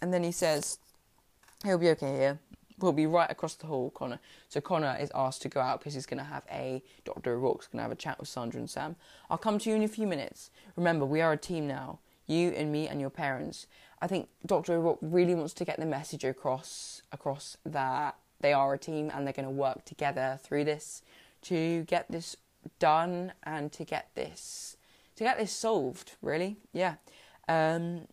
and 0.00 0.10
then 0.10 0.24
he 0.24 0.32
says, 0.32 0.78
"He'll 1.62 1.76
be 1.76 1.90
okay 1.90 2.16
here. 2.16 2.38
We'll 2.78 2.92
be 2.92 3.06
right 3.06 3.30
across 3.30 3.54
the 3.56 3.66
hall, 3.66 3.90
Connor." 3.90 4.18
So 4.48 4.62
Connor 4.62 4.96
is 4.98 5.12
asked 5.14 5.42
to 5.42 5.50
go 5.50 5.60
out 5.60 5.80
because 5.80 5.92
he's 5.92 6.06
going 6.06 6.24
to 6.24 6.24
have 6.24 6.44
a 6.50 6.82
Doctor 7.04 7.34
O'Rourke's 7.34 7.66
going 7.66 7.80
to 7.80 7.82
have 7.82 7.92
a 7.92 7.96
chat 7.96 8.18
with 8.18 8.30
Sandra 8.30 8.60
and 8.60 8.70
Sam. 8.70 8.96
I'll 9.28 9.36
come 9.36 9.58
to 9.58 9.68
you 9.68 9.76
in 9.76 9.82
a 9.82 9.88
few 9.88 10.06
minutes. 10.06 10.50
Remember, 10.74 11.04
we 11.04 11.20
are 11.20 11.32
a 11.32 11.36
team 11.36 11.68
now 11.68 11.98
you 12.26 12.50
and 12.50 12.72
me 12.72 12.88
and 12.88 13.00
your 13.00 13.10
parents. 13.10 13.66
I 14.00 14.06
think 14.06 14.28
Dr. 14.44 14.74
O'Rourke 14.74 14.98
really 15.00 15.34
wants 15.34 15.54
to 15.54 15.64
get 15.64 15.78
the 15.78 15.86
message 15.86 16.24
across 16.24 17.02
across 17.12 17.56
that 17.64 18.16
they 18.40 18.52
are 18.52 18.74
a 18.74 18.78
team 18.78 19.10
and 19.14 19.26
they're 19.26 19.32
going 19.32 19.48
to 19.48 19.50
work 19.50 19.84
together 19.84 20.38
through 20.42 20.64
this 20.64 21.02
to 21.42 21.84
get 21.84 22.10
this 22.10 22.36
done 22.78 23.32
and 23.42 23.72
to 23.72 23.84
get 23.84 24.08
this 24.14 24.76
to 25.16 25.24
get 25.24 25.38
this 25.38 25.52
solved. 25.52 26.16
Really, 26.22 26.56
yeah. 26.72 26.96
Um, 27.48 28.08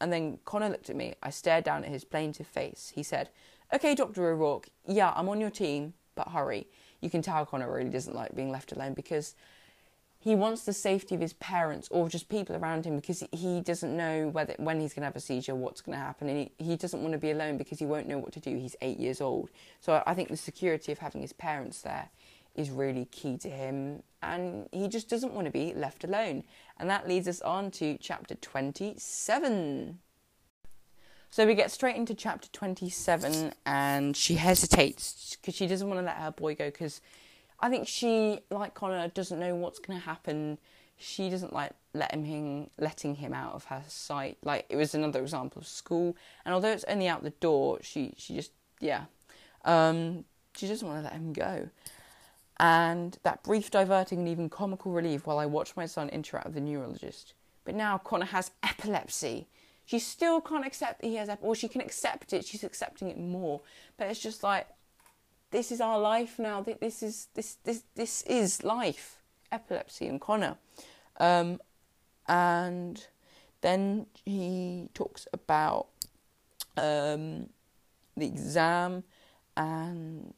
and 0.00 0.12
then 0.12 0.38
Connor 0.44 0.68
looked 0.68 0.90
at 0.90 0.96
me. 0.96 1.14
I 1.22 1.30
stared 1.30 1.64
down 1.64 1.84
at 1.84 1.90
his 1.90 2.04
plaintive 2.04 2.46
face. 2.46 2.92
He 2.94 3.02
said, 3.02 3.30
"Okay, 3.72 3.94
Doctor 3.94 4.30
O'Rourke. 4.30 4.68
Yeah, 4.86 5.12
I'm 5.16 5.28
on 5.28 5.40
your 5.40 5.50
team, 5.50 5.94
but 6.14 6.28
hurry." 6.28 6.68
You 7.00 7.10
can 7.10 7.22
tell 7.22 7.44
Connor 7.46 7.70
really 7.70 7.90
doesn't 7.90 8.14
like 8.14 8.34
being 8.34 8.50
left 8.50 8.72
alone 8.72 8.94
because 8.94 9.34
he 10.26 10.34
wants 10.34 10.64
the 10.64 10.72
safety 10.72 11.14
of 11.14 11.20
his 11.20 11.34
parents 11.34 11.86
or 11.92 12.08
just 12.08 12.28
people 12.28 12.56
around 12.56 12.84
him 12.84 12.96
because 12.96 13.22
he 13.30 13.60
doesn't 13.60 13.96
know 13.96 14.28
whether 14.30 14.56
when 14.58 14.80
he's 14.80 14.92
going 14.92 15.02
to 15.02 15.06
have 15.06 15.14
a 15.14 15.20
seizure, 15.20 15.54
what's 15.54 15.80
going 15.80 15.96
to 15.96 16.04
happen, 16.04 16.28
and 16.28 16.50
he, 16.58 16.64
he 16.64 16.76
doesn't 16.76 17.00
want 17.00 17.12
to 17.12 17.18
be 17.18 17.30
alone 17.30 17.56
because 17.56 17.78
he 17.78 17.86
won't 17.86 18.08
know 18.08 18.18
what 18.18 18.32
to 18.32 18.40
do. 18.40 18.56
He's 18.56 18.74
eight 18.82 18.98
years 18.98 19.20
old, 19.20 19.50
so 19.80 20.02
I 20.04 20.14
think 20.14 20.28
the 20.28 20.36
security 20.36 20.90
of 20.90 20.98
having 20.98 21.20
his 21.20 21.32
parents 21.32 21.82
there 21.82 22.08
is 22.56 22.70
really 22.70 23.04
key 23.04 23.36
to 23.36 23.48
him, 23.48 24.02
and 24.20 24.68
he 24.72 24.88
just 24.88 25.08
doesn't 25.08 25.32
want 25.32 25.44
to 25.44 25.52
be 25.52 25.72
left 25.74 26.02
alone. 26.02 26.42
And 26.76 26.90
that 26.90 27.06
leads 27.06 27.28
us 27.28 27.40
on 27.40 27.70
to 27.72 27.96
chapter 27.96 28.34
twenty-seven. 28.34 30.00
So 31.30 31.46
we 31.46 31.54
get 31.54 31.70
straight 31.70 31.94
into 31.94 32.14
chapter 32.14 32.48
27, 32.48 33.52
and 33.64 34.16
she 34.16 34.34
hesitates 34.34 35.36
because 35.40 35.54
she 35.54 35.68
doesn't 35.68 35.86
want 35.88 36.00
to 36.00 36.04
let 36.04 36.16
her 36.16 36.32
boy 36.32 36.56
go 36.56 36.64
because 36.64 37.00
I 37.60 37.68
think 37.68 37.88
she, 37.88 38.40
like 38.50 38.74
Connor, 38.74 39.08
doesn't 39.08 39.38
know 39.38 39.54
what's 39.54 39.78
going 39.78 39.98
to 39.98 40.04
happen. 40.04 40.58
She 40.98 41.28
doesn't 41.30 41.52
like 41.52 41.72
letting 41.92 42.24
him 42.24 42.70
letting 42.78 43.16
him 43.16 43.34
out 43.34 43.54
of 43.54 43.64
her 43.64 43.82
sight. 43.86 44.38
Like 44.42 44.66
it 44.68 44.76
was 44.76 44.94
another 44.94 45.20
example 45.20 45.60
of 45.60 45.66
school, 45.66 46.16
and 46.44 46.54
although 46.54 46.70
it's 46.70 46.84
only 46.88 47.08
out 47.08 47.22
the 47.22 47.30
door, 47.30 47.78
she 47.82 48.14
she 48.16 48.34
just 48.34 48.52
yeah, 48.80 49.04
um, 49.64 50.24
she 50.56 50.66
doesn't 50.66 50.86
want 50.86 51.00
to 51.00 51.04
let 51.04 51.12
him 51.12 51.32
go. 51.32 51.68
And 52.58 53.18
that 53.22 53.42
brief 53.42 53.70
diverting 53.70 54.20
and 54.20 54.28
even 54.28 54.48
comical 54.48 54.92
relief 54.92 55.26
while 55.26 55.38
I 55.38 55.46
watched 55.46 55.76
my 55.76 55.84
son 55.84 56.08
interact 56.08 56.46
with 56.46 56.54
the 56.54 56.60
neurologist. 56.60 57.34
But 57.64 57.74
now 57.74 57.98
Connor 57.98 58.26
has 58.26 58.52
epilepsy. 58.62 59.48
She 59.84 59.98
still 59.98 60.40
can't 60.40 60.66
accept 60.66 61.02
that 61.02 61.08
he 61.08 61.16
has 61.16 61.28
epilepsy, 61.28 61.48
or 61.48 61.54
she 61.54 61.68
can 61.68 61.80
accept 61.82 62.32
it. 62.32 62.46
She's 62.46 62.64
accepting 62.64 63.08
it 63.08 63.18
more, 63.18 63.60
but 63.98 64.08
it's 64.08 64.20
just 64.20 64.42
like 64.42 64.66
this 65.56 65.72
is 65.72 65.80
our 65.80 65.98
life 65.98 66.38
now. 66.38 66.60
This 66.60 67.02
is 67.02 67.28
this 67.34 67.56
this 67.64 67.82
this 67.94 68.22
is 68.22 68.62
life. 68.62 69.22
Epilepsy 69.50 70.06
and 70.06 70.20
Connor, 70.20 70.56
um, 71.18 71.60
and 72.28 73.06
then 73.62 74.06
he 74.24 74.90
talks 74.92 75.26
about 75.32 75.86
um, 76.76 77.48
the 78.16 78.26
exam 78.26 79.04
and 79.56 80.34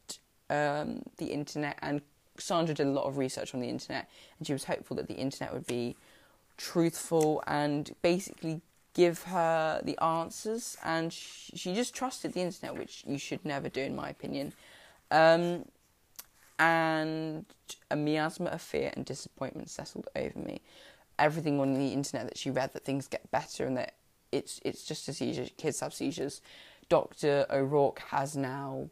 um, 0.51 1.03
the 1.17 1.27
internet. 1.27 1.79
And 1.83 2.01
Sandra 2.39 2.75
did 2.75 2.87
a 2.87 2.91
lot 2.91 3.07
of 3.07 3.17
research 3.17 3.55
on 3.55 3.61
the 3.61 3.69
internet, 3.69 4.09
and 4.39 4.47
she 4.47 4.53
was 4.53 4.65
hopeful 4.65 4.97
that 4.99 5.09
the 5.09 5.15
internet 5.15 5.53
would 5.53 5.67
be 5.67 5.97
truthful 6.59 7.43
and 7.47 7.91
basically 8.03 8.61
give 8.95 9.25
her 9.25 9.81
the 9.83 10.01
answers. 10.01 10.77
And 10.85 11.13
she, 11.13 11.57
she 11.57 11.75
just 11.75 11.93
trusted 11.93 12.35
the 12.35 12.41
internet, 12.43 12.79
which 12.79 13.03
you 13.05 13.19
should 13.19 13.45
never 13.45 13.69
do, 13.69 13.81
in 13.81 13.97
my 13.97 14.11
opinion. 14.11 14.53
Um, 15.11 15.65
and 16.59 17.45
a 17.91 17.97
miasma 17.97 18.51
of 18.51 18.61
fear 18.61 18.91
and 18.95 19.05
disappointment 19.05 19.71
settled 19.71 20.09
over 20.17 20.39
me. 20.39 20.61
Everything 21.19 21.61
on 21.61 21.75
the 21.75 21.93
internet 21.93 22.27
that 22.27 22.39
she 22.39 22.51
read 22.51 22.73
that 22.73 22.85
things 22.85 23.07
get 23.07 23.31
better 23.31 23.65
and 23.65 23.77
that 23.77 23.95
it's 24.31 24.61
it's 24.65 24.85
just 24.85 25.09
a 25.09 25.13
seizure. 25.13 25.47
Kids 25.57 25.81
have 25.81 25.95
seizures. 25.95 26.41
Doctor 26.89 27.47
O'Rourke 27.51 28.01
has 28.11 28.37
now 28.37 28.89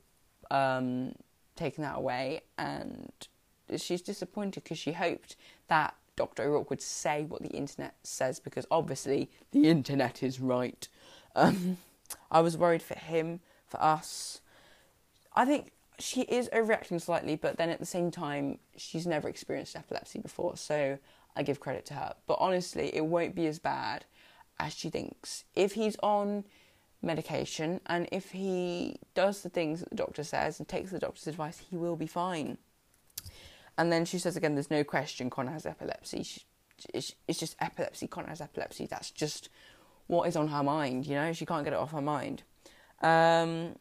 um, 0.50 1.12
taken 1.56 1.82
that 1.82 1.96
away, 1.96 2.42
and 2.58 3.12
she's 3.76 4.02
disappointed 4.02 4.64
because 4.64 4.78
she 4.78 4.92
hoped 4.92 5.36
that 5.68 5.94
Doctor 6.14 6.44
O'Rourke 6.44 6.70
would 6.70 6.82
say 6.82 7.24
what 7.24 7.42
the 7.42 7.50
internet 7.50 7.94
says 8.02 8.40
because 8.40 8.66
obviously 8.70 9.30
the 9.52 9.68
internet 9.68 10.22
is 10.22 10.40
right. 10.40 10.88
Um, 11.34 11.78
I 12.30 12.40
was 12.40 12.56
worried 12.56 12.82
for 12.82 12.98
him, 12.98 13.40
for 13.66 13.82
us. 13.82 14.40
I 15.34 15.44
think 15.44 15.72
she 15.98 16.22
is 16.22 16.48
overreacting 16.50 17.00
slightly, 17.00 17.36
but 17.36 17.56
then 17.56 17.70
at 17.70 17.78
the 17.78 17.86
same 17.86 18.10
time, 18.10 18.58
she's 18.76 19.06
never 19.06 19.28
experienced 19.28 19.76
epilepsy 19.76 20.18
before, 20.18 20.56
so 20.56 20.98
I 21.34 21.42
give 21.42 21.60
credit 21.60 21.86
to 21.86 21.94
her. 21.94 22.14
But 22.26 22.38
honestly, 22.40 22.94
it 22.94 23.06
won't 23.06 23.34
be 23.34 23.46
as 23.46 23.58
bad 23.58 24.04
as 24.58 24.74
she 24.74 24.90
thinks. 24.90 25.44
If 25.54 25.72
he's 25.72 25.96
on 26.02 26.44
medication 27.02 27.80
and 27.86 28.08
if 28.10 28.32
he 28.32 28.96
does 29.14 29.42
the 29.42 29.48
things 29.48 29.80
that 29.80 29.90
the 29.90 29.96
doctor 29.96 30.24
says 30.24 30.58
and 30.58 30.68
takes 30.68 30.90
the 30.90 30.98
doctor's 30.98 31.26
advice, 31.26 31.62
he 31.70 31.76
will 31.76 31.96
be 31.96 32.06
fine. 32.06 32.58
And 33.78 33.92
then 33.92 34.04
she 34.04 34.18
says 34.18 34.36
again, 34.36 34.54
there's 34.54 34.70
no 34.70 34.84
question 34.84 35.30
Connor 35.30 35.52
has 35.52 35.66
epilepsy. 35.66 36.22
She, 36.22 36.40
it's, 36.92 37.14
just 37.38 37.56
epilepsy. 37.60 38.06
Connor 38.06 38.28
has 38.28 38.40
epilepsy. 38.40 38.86
That's 38.86 39.10
just 39.10 39.48
what 40.06 40.28
is 40.28 40.36
on 40.36 40.48
her 40.48 40.62
mind, 40.62 41.06
you 41.06 41.14
know? 41.14 41.32
She 41.32 41.46
can't 41.46 41.64
get 41.64 41.72
it 41.72 41.78
off 41.78 41.92
her 41.92 42.02
mind. 42.02 42.42
Um, 43.02 43.76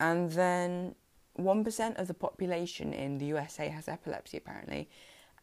and 0.00 0.30
then 0.32 0.94
1% 1.38 2.00
of 2.00 2.08
the 2.08 2.14
population 2.14 2.92
in 2.92 3.18
the 3.18 3.26
USA 3.26 3.68
has 3.68 3.88
epilepsy, 3.88 4.36
apparently. 4.36 4.88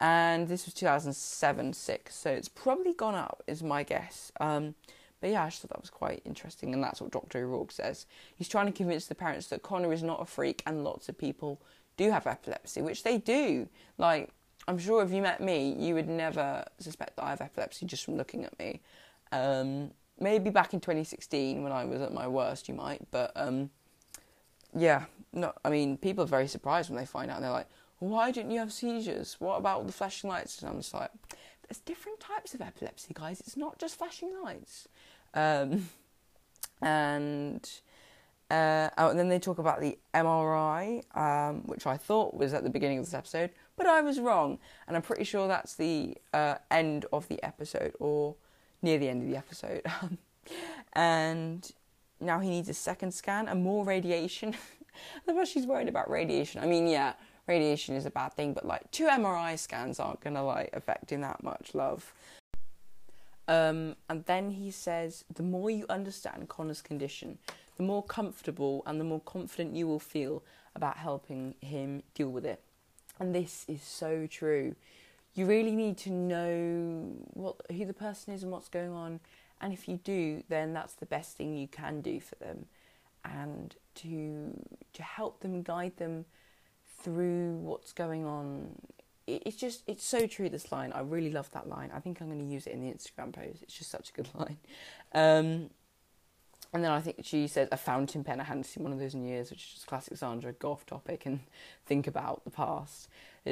And 0.00 0.48
this 0.48 0.64
was 0.64 0.74
2007 0.74 1.72
6, 1.72 2.14
so 2.14 2.30
it's 2.30 2.48
probably 2.48 2.92
gone 2.92 3.14
up, 3.14 3.42
is 3.46 3.62
my 3.62 3.82
guess. 3.82 4.32
Um, 4.40 4.74
but 5.20 5.30
yeah, 5.30 5.44
I 5.44 5.48
just 5.48 5.62
thought 5.62 5.70
that 5.70 5.80
was 5.80 5.90
quite 5.90 6.22
interesting, 6.24 6.74
and 6.74 6.82
that's 6.82 7.00
what 7.00 7.12
Dr. 7.12 7.44
O'Rourke 7.44 7.70
says. 7.70 8.06
He's 8.34 8.48
trying 8.48 8.66
to 8.66 8.72
convince 8.72 9.06
the 9.06 9.14
parents 9.14 9.46
that 9.48 9.62
Connor 9.62 9.92
is 9.92 10.02
not 10.02 10.20
a 10.20 10.24
freak 10.24 10.62
and 10.66 10.82
lots 10.82 11.08
of 11.08 11.16
people 11.16 11.60
do 11.96 12.10
have 12.10 12.26
epilepsy, 12.26 12.82
which 12.82 13.04
they 13.04 13.18
do. 13.18 13.68
Like, 13.98 14.30
I'm 14.66 14.78
sure 14.78 15.02
if 15.02 15.12
you 15.12 15.22
met 15.22 15.40
me, 15.40 15.72
you 15.78 15.94
would 15.94 16.08
never 16.08 16.64
suspect 16.78 17.16
that 17.16 17.24
I 17.24 17.30
have 17.30 17.40
epilepsy 17.40 17.86
just 17.86 18.04
from 18.04 18.16
looking 18.16 18.44
at 18.44 18.58
me. 18.58 18.80
Um, 19.30 19.92
maybe 20.18 20.50
back 20.50 20.74
in 20.74 20.80
2016 20.80 21.62
when 21.62 21.72
I 21.72 21.84
was 21.84 22.00
at 22.00 22.12
my 22.12 22.26
worst, 22.26 22.68
you 22.68 22.74
might, 22.74 23.02
but 23.10 23.30
um, 23.36 23.70
yeah, 24.76 25.04
no, 25.32 25.52
I 25.64 25.70
mean, 25.70 25.96
people 25.96 26.24
are 26.24 26.28
very 26.28 26.48
surprised 26.48 26.90
when 26.90 26.98
they 26.98 27.06
find 27.06 27.30
out. 27.30 27.36
And 27.36 27.44
they're 27.44 27.52
like, 27.52 27.68
"Why 27.98 28.30
didn't 28.30 28.50
you 28.50 28.58
have 28.60 28.72
seizures? 28.72 29.36
What 29.38 29.58
about 29.58 29.78
all 29.78 29.84
the 29.84 29.92
flashing 29.92 30.30
lights?" 30.30 30.60
And 30.60 30.70
I'm 30.70 30.78
just 30.78 30.94
like, 30.94 31.10
"There's 31.68 31.80
different 31.80 32.20
types 32.20 32.54
of 32.54 32.60
epilepsy, 32.60 33.14
guys. 33.14 33.40
It's 33.40 33.56
not 33.56 33.78
just 33.78 33.96
flashing 33.96 34.32
lights." 34.42 34.88
Um, 35.34 35.88
and 36.82 37.68
uh, 38.52 38.90
oh, 38.98 39.08
and 39.08 39.18
then 39.18 39.30
they 39.30 39.38
talk 39.38 39.58
about 39.58 39.80
the 39.80 39.98
MRI, 40.12 41.02
um, 41.16 41.62
which 41.62 41.86
I 41.86 41.96
thought 41.96 42.34
was 42.34 42.52
at 42.52 42.64
the 42.64 42.70
beginning 42.70 42.98
of 42.98 43.06
this 43.06 43.14
episode, 43.14 43.50
but 43.76 43.86
I 43.86 44.02
was 44.02 44.20
wrong, 44.20 44.58
and 44.86 44.94
I'm 44.94 45.02
pretty 45.02 45.24
sure 45.24 45.48
that's 45.48 45.74
the 45.74 46.18
uh, 46.34 46.56
end 46.70 47.06
of 47.14 47.28
the 47.28 47.42
episode 47.42 47.94
or 47.98 48.36
near 48.82 48.98
the 48.98 49.08
end 49.08 49.22
of 49.22 49.28
the 49.28 49.38
episode. 49.38 49.82
and 50.92 51.72
now 52.22 52.40
he 52.40 52.48
needs 52.48 52.68
a 52.68 52.74
second 52.74 53.12
scan 53.12 53.48
and 53.48 53.62
more 53.62 53.84
radiation. 53.84 54.54
I 55.28 55.32
love 55.32 55.48
she's 55.48 55.66
worried 55.66 55.88
about 55.88 56.10
radiation. 56.10 56.62
I 56.62 56.66
mean, 56.66 56.86
yeah, 56.86 57.14
radiation 57.46 57.94
is 57.94 58.06
a 58.06 58.10
bad 58.10 58.34
thing, 58.34 58.52
but 58.52 58.66
like 58.66 58.90
two 58.90 59.06
MRI 59.06 59.58
scans 59.58 59.98
aren't 59.98 60.20
gonna 60.20 60.44
like 60.44 60.70
affect 60.72 61.10
him 61.10 61.22
that 61.22 61.42
much, 61.42 61.74
love. 61.74 62.12
Um, 63.48 63.96
and 64.08 64.24
then 64.26 64.50
he 64.50 64.70
says, 64.70 65.24
the 65.34 65.42
more 65.42 65.70
you 65.70 65.84
understand 65.90 66.48
Connor's 66.48 66.80
condition, 66.80 67.38
the 67.76 67.82
more 67.82 68.02
comfortable 68.02 68.82
and 68.86 69.00
the 69.00 69.04
more 69.04 69.20
confident 69.20 69.74
you 69.74 69.86
will 69.86 69.98
feel 69.98 70.42
about 70.76 70.96
helping 70.96 71.54
him 71.60 72.02
deal 72.14 72.30
with 72.30 72.46
it. 72.46 72.62
And 73.18 73.34
this 73.34 73.64
is 73.68 73.82
so 73.82 74.26
true. 74.26 74.74
You 75.34 75.46
really 75.46 75.74
need 75.74 75.96
to 75.98 76.10
know 76.10 77.14
what 77.32 77.56
who 77.70 77.84
the 77.84 77.94
person 77.94 78.34
is 78.34 78.42
and 78.42 78.52
what's 78.52 78.68
going 78.68 78.92
on 78.92 79.20
and 79.62 79.72
if 79.72 79.88
you 79.88 79.96
do, 79.96 80.42
then 80.48 80.74
that's 80.74 80.94
the 80.94 81.06
best 81.06 81.36
thing 81.36 81.56
you 81.56 81.68
can 81.68 82.00
do 82.00 82.20
for 82.20 82.34
them, 82.34 82.66
and 83.24 83.74
to 83.96 84.52
to 84.92 85.02
help 85.02 85.40
them, 85.40 85.62
guide 85.62 85.96
them 85.96 86.26
through 87.02 87.54
what's 87.56 87.92
going 87.92 88.26
on. 88.26 88.74
It's 89.26 89.56
just 89.56 89.84
it's 89.86 90.04
so 90.04 90.26
true. 90.26 90.48
This 90.48 90.72
line, 90.72 90.92
I 90.92 91.00
really 91.00 91.30
love 91.30 91.50
that 91.52 91.68
line. 91.68 91.90
I 91.94 92.00
think 92.00 92.20
I'm 92.20 92.26
going 92.26 92.40
to 92.40 92.52
use 92.52 92.66
it 92.66 92.72
in 92.72 92.80
the 92.80 92.92
Instagram 92.92 93.32
post. 93.32 93.62
It's 93.62 93.78
just 93.78 93.90
such 93.90 94.10
a 94.10 94.12
good 94.12 94.28
line. 94.34 94.58
Um, 95.14 95.70
and 96.74 96.82
then 96.82 96.90
I 96.90 97.00
think 97.00 97.20
she 97.22 97.46
says 97.48 97.68
a 97.70 97.76
fountain 97.76 98.24
pen. 98.24 98.40
I 98.40 98.44
hadn't 98.44 98.64
seen 98.64 98.82
one 98.82 98.92
of 98.92 98.98
those 98.98 99.14
in 99.14 99.24
years, 99.24 99.50
which 99.50 99.60
is 99.60 99.72
just 99.74 99.86
classic 99.86 100.16
Sandra, 100.16 100.52
go 100.52 100.72
off 100.72 100.86
topic 100.86 101.26
and 101.26 101.40
think 101.84 102.06
about 102.06 102.44
the 102.44 102.50
past. 102.50 103.08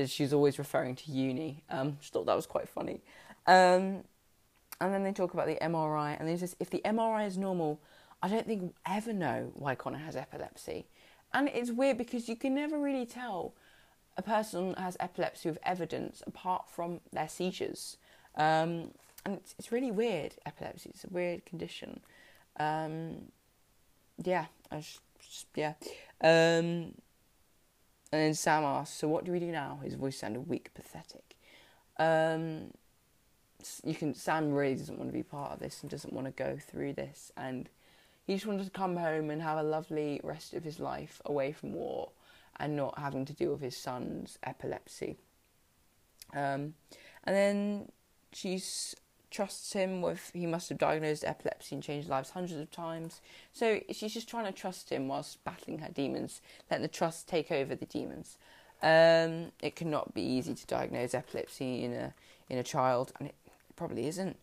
She's 0.07 0.33
always 0.33 0.59
referring 0.59 0.97
to 0.97 1.13
uni. 1.13 1.63
Um, 1.69 1.99
just 2.01 2.15
thought 2.15 2.27
that 2.27 2.37
was 2.37 2.47
quite 2.47 2.69
funny. 2.69 3.03
Um, 3.47 4.05
and 4.81 4.93
then 4.93 5.03
they 5.03 5.13
talk 5.13 5.35
about 5.35 5.47
the 5.47 5.59
MRI, 5.61 6.19
and 6.19 6.29
they 6.29 6.37
says 6.37 6.57
if 6.59 6.71
the 6.71 6.81
MRI 6.85 7.27
is 7.27 7.37
normal, 7.37 7.81
I 8.23 8.29
don't 8.29 8.47
think 8.47 8.63
we'll 8.63 8.75
ever 8.87 9.13
know 9.13 9.53
why 9.55 9.75
Connor 9.75 9.99
has 9.99 10.17
epilepsy. 10.17 10.87
And 11.33 11.49
it's 11.49 11.71
weird 11.71 11.99
because 11.99 12.29
you 12.29 12.37
can 12.37 12.55
never 12.55 12.79
really 12.79 13.07
tell 13.07 13.55
a 14.17 14.23
person 14.23 14.75
has 14.75 14.97
epilepsy 15.01 15.49
with 15.49 15.59
evidence 15.63 16.23
apart 16.27 16.69
from 16.69 17.01
their 17.13 17.29
seizures. 17.29 17.97
Um, 18.35 18.93
and 19.25 19.37
it's, 19.37 19.55
it's 19.59 19.73
really 19.73 19.91
weird, 19.91 20.35
epilepsy. 20.45 20.91
It's 20.91 21.05
a 21.05 21.09
weird 21.11 21.45
condition. 21.45 22.01
Um, 22.59 23.31
yeah, 24.23 24.47
just, 24.73 25.01
just, 25.21 25.47
yeah. 25.55 25.75
Um, 26.21 26.95
and 28.13 28.21
then 28.23 28.35
Sam 28.35 28.65
asks, 28.65 28.97
So 28.97 29.09
what 29.09 29.25
do 29.25 29.33
we 29.33 29.39
do 29.39 29.53
now? 29.53 29.81
His 29.83 29.95
voice 29.95 30.19
sounded 30.19 30.49
weak, 30.49 30.71
pathetic. 30.75 31.37
Um, 31.99 32.73
you 33.85 33.95
can 33.95 34.15
Sam 34.15 34.53
really 34.53 34.75
doesn't 34.75 34.99
want 34.99 35.09
to 35.09 35.15
be 35.15 35.23
part 35.23 35.53
of 35.53 35.59
this 35.59 35.83
and 35.83 35.91
doesn't 35.91 36.13
want 36.13 36.27
to 36.27 36.33
go 36.33 36.57
through 36.59 36.95
this 36.95 37.33
and 37.37 37.69
he 38.27 38.35
just 38.35 38.47
wanted 38.47 38.65
to 38.65 38.71
come 38.71 38.97
home 38.97 39.31
and 39.31 39.43
have 39.43 39.59
a 39.59 39.63
lovely 39.63 40.21
rest 40.23 40.55
of 40.55 40.63
his 40.63 40.79
life 40.79 41.21
away 41.25 41.53
from 41.53 41.73
war 41.73 42.11
and 42.61 42.77
not 42.77 42.99
having 42.99 43.25
to 43.25 43.33
deal 43.33 43.53
with 43.53 43.63
his 43.63 43.77
son's 43.77 44.39
epilepsy. 44.45 45.17
Um, 46.33 46.75
and 47.25 47.35
then 47.35 47.93
she 48.33 48.63
trusts 49.31 49.73
him 49.73 50.03
with 50.03 50.31
he 50.35 50.47
must 50.47 50.69
have 50.69 50.79
diagnosed 50.79 51.25
epilepsy 51.25 51.75
and 51.75 51.83
changed 51.83 52.09
lives 52.09 52.31
hundreds 52.31 52.61
of 52.61 52.71
times. 52.71 53.21
So 53.53 53.81
she's 53.91 54.15
just 54.15 54.29
trying 54.29 54.45
to 54.45 54.53
trust 54.53 54.91
him 54.91 55.09
whilst 55.09 55.43
battling 55.43 55.79
her 55.79 55.91
demons, 55.93 56.41
letting 56.71 56.83
the 56.83 56.89
trust 56.89 57.27
take 57.27 57.51
over 57.51 57.75
the 57.75 57.87
demons. 57.87 58.39
Um, 58.83 59.53
it 59.61 59.77
cannot 59.77 60.15
be 60.15 60.23
easy 60.23 60.55
to 60.55 60.67
diagnose 60.67 61.15
epilepsy 61.15 61.85
in 61.85 61.93
a 61.95 62.15
in 62.49 62.59
a 62.59 62.65
child, 62.65 63.13
and 63.19 63.29
it 63.29 63.35
probably 63.81 64.07
isn't. 64.09 64.37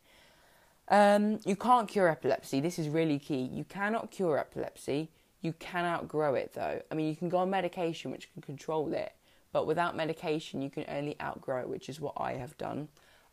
Um, 0.90 1.40
you 1.46 1.56
can't 1.56 1.88
cure 1.88 2.10
epilepsy. 2.10 2.60
This 2.60 2.80
is 2.80 2.90
really 2.90 3.20
key. 3.20 3.44
You 3.54 3.66
cannot 3.66 4.10
cure 4.10 4.40
epilepsy. 4.40 5.12
You 5.44 5.54
can 5.60 5.86
outgrow 5.86 6.34
it, 6.34 6.54
though. 6.56 6.82
I 6.90 6.96
mean, 6.96 7.08
you 7.08 7.16
can 7.16 7.30
go 7.30 7.38
on 7.38 7.52
medication 7.52 8.10
which 8.10 8.34
can 8.34 8.42
control 8.42 8.92
it, 8.94 9.14
but 9.54 9.68
without 9.68 9.96
medication, 9.96 10.60
you 10.64 10.72
can 10.72 10.86
only 10.90 11.16
outgrow 11.22 11.60
it, 11.60 11.70
which 11.70 11.88
is 11.88 12.02
what 12.02 12.16
I 12.18 12.34
have 12.34 12.58
done. 12.58 12.88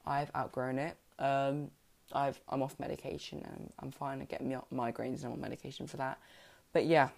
I've 0.04 0.30
outgrown 0.36 0.78
it. 0.78 0.94
Um, 1.18 1.70
I've, 2.12 2.38
I'm 2.50 2.62
off 2.62 2.78
medication 2.78 3.42
and 3.46 3.72
I'm 3.78 3.90
fine. 3.90 4.20
I 4.20 4.26
get 4.26 4.44
migraines 4.44 5.18
and 5.22 5.26
I'm 5.26 5.32
on 5.32 5.40
medication 5.40 5.86
for 5.86 5.96
that. 5.96 6.18
But 6.74 6.84
yeah, 6.84 7.08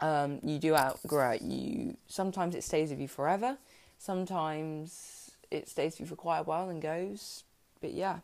um, 0.00 0.40
you 0.42 0.58
do 0.58 0.74
outgrow 0.74 1.30
it. 1.36 1.42
You 1.42 1.96
sometimes 2.08 2.56
it 2.56 2.64
stays 2.64 2.90
with 2.90 3.00
you 3.00 3.06
forever. 3.06 3.56
Sometimes 3.96 5.30
it 5.52 5.68
stays 5.68 5.92
with 5.92 6.00
you 6.00 6.06
for 6.06 6.16
quite 6.16 6.40
a 6.40 6.42
while 6.42 6.68
and 6.68 6.82
goes 6.82 7.44
but 7.80 7.92
yeah, 7.92 8.18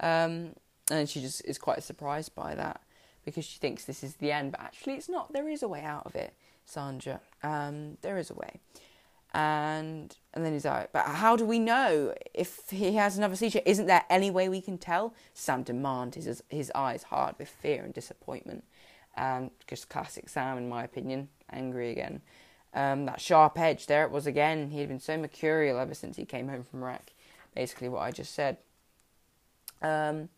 um, 0.00 0.54
and 0.90 1.08
she 1.08 1.20
just 1.20 1.44
is 1.44 1.58
quite 1.58 1.82
surprised 1.82 2.34
by 2.34 2.54
that 2.54 2.80
because 3.24 3.44
she 3.44 3.58
thinks 3.58 3.84
this 3.84 4.02
is 4.02 4.16
the 4.16 4.32
end, 4.32 4.52
but 4.52 4.60
actually 4.60 4.94
it's 4.94 5.08
not. 5.08 5.32
There 5.32 5.48
is 5.48 5.62
a 5.62 5.68
way 5.68 5.82
out 5.82 6.06
of 6.06 6.14
it, 6.14 6.34
Sandra. 6.64 7.20
Um, 7.42 7.98
there 8.02 8.18
is 8.18 8.30
a 8.30 8.34
way. 8.34 8.60
And 9.34 10.16
and 10.32 10.44
then 10.44 10.54
he's 10.54 10.64
like, 10.64 10.92
but 10.92 11.04
how 11.04 11.36
do 11.36 11.44
we 11.44 11.58
know 11.58 12.14
if 12.32 12.62
he 12.70 12.94
has 12.94 13.18
another 13.18 13.36
seizure? 13.36 13.60
Isn't 13.66 13.86
there 13.86 14.04
any 14.08 14.30
way 14.30 14.48
we 14.48 14.62
can 14.62 14.78
tell? 14.78 15.14
Sam 15.34 15.62
demanded, 15.62 16.24
his 16.24 16.42
his 16.48 16.72
eyes 16.74 17.04
hard 17.04 17.34
with 17.38 17.48
fear 17.48 17.84
and 17.84 17.92
disappointment. 17.92 18.64
Um, 19.16 19.50
just 19.66 19.88
classic 19.90 20.28
Sam, 20.28 20.56
in 20.56 20.68
my 20.68 20.84
opinion, 20.84 21.28
angry 21.50 21.90
again. 21.90 22.22
Um, 22.72 23.06
that 23.06 23.20
sharp 23.20 23.58
edge, 23.58 23.86
there 23.86 24.04
it 24.04 24.10
was 24.10 24.26
again. 24.26 24.70
He 24.70 24.80
had 24.80 24.88
been 24.88 25.00
so 25.00 25.18
mercurial 25.18 25.78
ever 25.78 25.94
since 25.94 26.16
he 26.16 26.24
came 26.24 26.48
home 26.48 26.64
from 26.64 26.82
Iraq. 26.82 27.10
Basically, 27.54 27.88
what 27.88 28.02
I 28.02 28.10
just 28.10 28.34
said. 28.34 28.58
Um, 29.82 30.28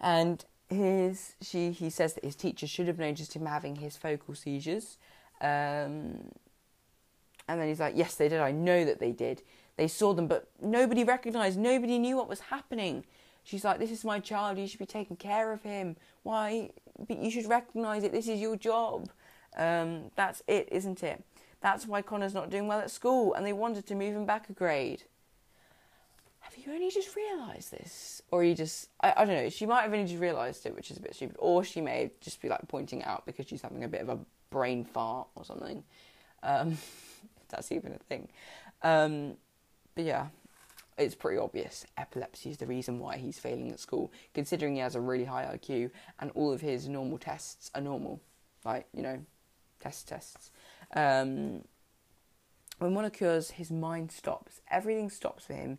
and 0.00 0.44
his 0.68 1.34
she 1.40 1.70
he 1.70 1.90
says 1.90 2.14
that 2.14 2.24
his 2.24 2.36
teacher 2.36 2.66
should 2.66 2.88
have 2.88 2.98
noticed 2.98 3.34
him 3.34 3.46
having 3.46 3.76
his 3.76 3.96
focal 3.96 4.34
seizures. 4.34 4.98
Um, 5.40 6.32
and 7.46 7.60
then 7.60 7.68
he's 7.68 7.80
like, 7.80 7.96
"Yes, 7.96 8.14
they 8.14 8.28
did. 8.28 8.40
I 8.40 8.52
know 8.52 8.84
that 8.84 9.00
they 9.00 9.12
did. 9.12 9.42
They 9.76 9.88
saw 9.88 10.14
them, 10.14 10.26
but 10.26 10.48
nobody 10.60 11.04
recognized. 11.04 11.58
Nobody 11.58 11.98
knew 11.98 12.16
what 12.16 12.28
was 12.28 12.40
happening." 12.40 13.04
She's 13.42 13.64
like, 13.64 13.78
"This 13.78 13.90
is 13.90 14.04
my 14.04 14.20
child. 14.20 14.58
You 14.58 14.66
should 14.66 14.78
be 14.78 14.86
taking 14.86 15.16
care 15.16 15.52
of 15.52 15.62
him. 15.62 15.96
Why? 16.22 16.70
But 16.98 17.18
you 17.18 17.30
should 17.30 17.48
recognize 17.48 18.02
it. 18.02 18.12
This 18.12 18.28
is 18.28 18.40
your 18.40 18.56
job. 18.56 19.10
Um, 19.56 20.10
that's 20.16 20.42
it, 20.46 20.68
isn't 20.72 21.02
it? 21.02 21.22
That's 21.60 21.86
why 21.86 22.02
Connor's 22.02 22.34
not 22.34 22.50
doing 22.50 22.66
well 22.66 22.80
at 22.80 22.90
school, 22.90 23.34
and 23.34 23.44
they 23.44 23.52
wanted 23.52 23.86
to 23.86 23.94
move 23.94 24.14
him 24.14 24.24
back 24.26 24.48
a 24.48 24.52
grade." 24.52 25.04
You 26.66 26.72
only 26.72 26.90
just 26.90 27.14
realised 27.16 27.70
this? 27.70 28.22
Or 28.30 28.44
you 28.44 28.54
just, 28.54 28.88
I, 29.00 29.14
I 29.16 29.24
don't 29.24 29.36
know, 29.36 29.48
she 29.48 29.66
might 29.66 29.82
have 29.82 29.92
only 29.92 30.06
just 30.06 30.20
realised 30.20 30.66
it, 30.66 30.74
which 30.74 30.90
is 30.90 30.96
a 30.96 31.00
bit 31.00 31.14
stupid. 31.14 31.36
Or 31.38 31.64
she 31.64 31.80
may 31.80 32.10
just 32.20 32.40
be 32.40 32.48
like 32.48 32.66
pointing 32.68 33.02
out 33.04 33.26
because 33.26 33.46
she's 33.46 33.62
having 33.62 33.84
a 33.84 33.88
bit 33.88 34.00
of 34.00 34.08
a 34.08 34.18
brain 34.50 34.84
fart 34.84 35.28
or 35.34 35.44
something. 35.44 35.84
Um, 36.42 36.78
that's 37.48 37.72
even 37.72 37.92
a 37.92 37.98
thing. 37.98 38.28
Um, 38.82 39.36
but 39.94 40.04
yeah, 40.04 40.28
it's 40.96 41.14
pretty 41.14 41.38
obvious. 41.38 41.86
Epilepsy 41.96 42.50
is 42.50 42.58
the 42.58 42.66
reason 42.66 42.98
why 42.98 43.16
he's 43.16 43.38
failing 43.38 43.70
at 43.70 43.80
school, 43.80 44.12
considering 44.32 44.74
he 44.74 44.80
has 44.80 44.94
a 44.94 45.00
really 45.00 45.24
high 45.24 45.44
IQ 45.56 45.90
and 46.20 46.30
all 46.34 46.52
of 46.52 46.60
his 46.60 46.88
normal 46.88 47.18
tests 47.18 47.70
are 47.74 47.80
normal. 47.80 48.20
Like, 48.64 48.86
you 48.94 49.02
know, 49.02 49.20
test 49.80 50.08
tests. 50.08 50.50
Um, 50.94 51.62
when 52.78 52.94
one 52.94 53.04
occurs, 53.04 53.52
his 53.52 53.70
mind 53.70 54.10
stops. 54.12 54.60
Everything 54.70 55.10
stops 55.10 55.44
for 55.44 55.54
him. 55.54 55.78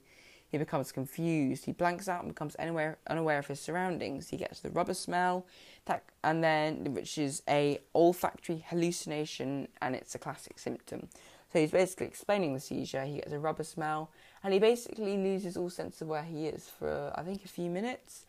He 0.56 0.60
becomes 0.60 0.94
confused. 0.94 1.66
He 1.66 1.74
blanks 1.74 2.08
out 2.08 2.24
and 2.24 2.34
becomes 2.34 2.56
unaware, 2.56 2.98
unaware 3.08 3.40
of 3.40 3.48
his 3.48 3.60
surroundings. 3.60 4.30
He 4.30 4.38
gets 4.38 4.62
the 4.62 4.70
rubber 4.70 4.94
smell, 4.94 5.46
that, 5.84 6.06
and 6.24 6.42
then 6.42 6.94
which 6.94 7.18
is 7.18 7.42
a 7.50 7.80
olfactory 7.94 8.64
hallucination, 8.70 9.68
and 9.82 9.98
it's 9.98 10.16
a 10.16 10.18
classic 10.18 10.58
symptom. 10.58 11.10
So 11.52 11.60
he's 11.60 11.72
basically 11.72 12.08
explaining 12.08 12.54
the 12.54 12.62
seizure. 12.62 13.04
He 13.04 13.16
gets 13.16 13.34
a 13.34 13.38
rubber 13.38 13.66
smell, 13.66 14.12
and 14.46 14.54
he 14.54 14.60
basically 14.60 15.18
loses 15.18 15.58
all 15.58 15.70
sense 15.70 16.02
of 16.02 16.08
where 16.08 16.24
he 16.24 16.48
is 16.48 16.70
for 16.70 17.12
I 17.16 17.24
think 17.24 17.44
a 17.44 17.50
few 17.50 17.70
minutes. 17.70 18.26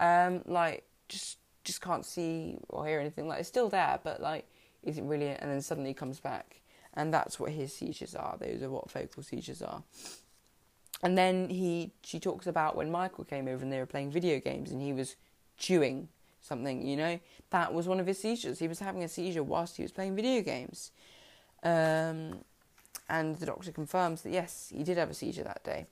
Um, 0.00 0.42
like 0.46 0.82
just 1.08 1.38
just 1.62 1.80
can't 1.80 2.04
see 2.04 2.58
or 2.70 2.88
hear 2.88 2.98
anything. 2.98 3.28
Like 3.28 3.38
it's 3.38 3.48
still 3.48 3.68
there, 3.68 4.00
but 4.02 4.20
like 4.20 4.48
isn't 4.82 5.06
really. 5.06 5.28
And 5.28 5.48
then 5.48 5.60
suddenly 5.60 5.94
comes 5.94 6.18
back, 6.18 6.60
and 6.94 7.14
that's 7.14 7.38
what 7.38 7.52
his 7.52 7.72
seizures 7.72 8.16
are. 8.16 8.36
Those 8.36 8.64
are 8.64 8.70
what 8.70 8.90
focal 8.90 9.22
seizures 9.22 9.62
are. 9.62 9.84
And 11.02 11.16
then 11.16 11.48
he 11.48 11.92
she 12.02 12.18
talks 12.18 12.46
about 12.46 12.76
when 12.76 12.90
Michael 12.90 13.24
came 13.24 13.46
over 13.48 13.62
and 13.62 13.72
they 13.72 13.78
were 13.78 13.86
playing 13.86 14.10
video 14.10 14.40
games 14.40 14.70
and 14.70 14.82
he 14.82 14.92
was 14.92 15.16
chewing 15.56 16.08
something. 16.40 16.86
You 16.86 16.96
know 16.96 17.20
that 17.50 17.72
was 17.72 17.86
one 17.86 18.00
of 18.00 18.06
his 18.06 18.18
seizures. 18.18 18.58
He 18.58 18.68
was 18.68 18.80
having 18.80 19.02
a 19.04 19.08
seizure 19.08 19.42
whilst 19.42 19.76
he 19.76 19.82
was 19.82 19.92
playing 19.92 20.16
video 20.16 20.42
games. 20.42 20.90
Um, 21.62 22.40
and 23.08 23.36
the 23.36 23.46
doctor 23.46 23.72
confirms 23.72 24.22
that 24.22 24.30
yes, 24.30 24.72
he 24.74 24.84
did 24.84 24.98
have 24.98 25.10
a 25.10 25.14
seizure 25.14 25.44
that 25.44 25.64
day. 25.64 25.86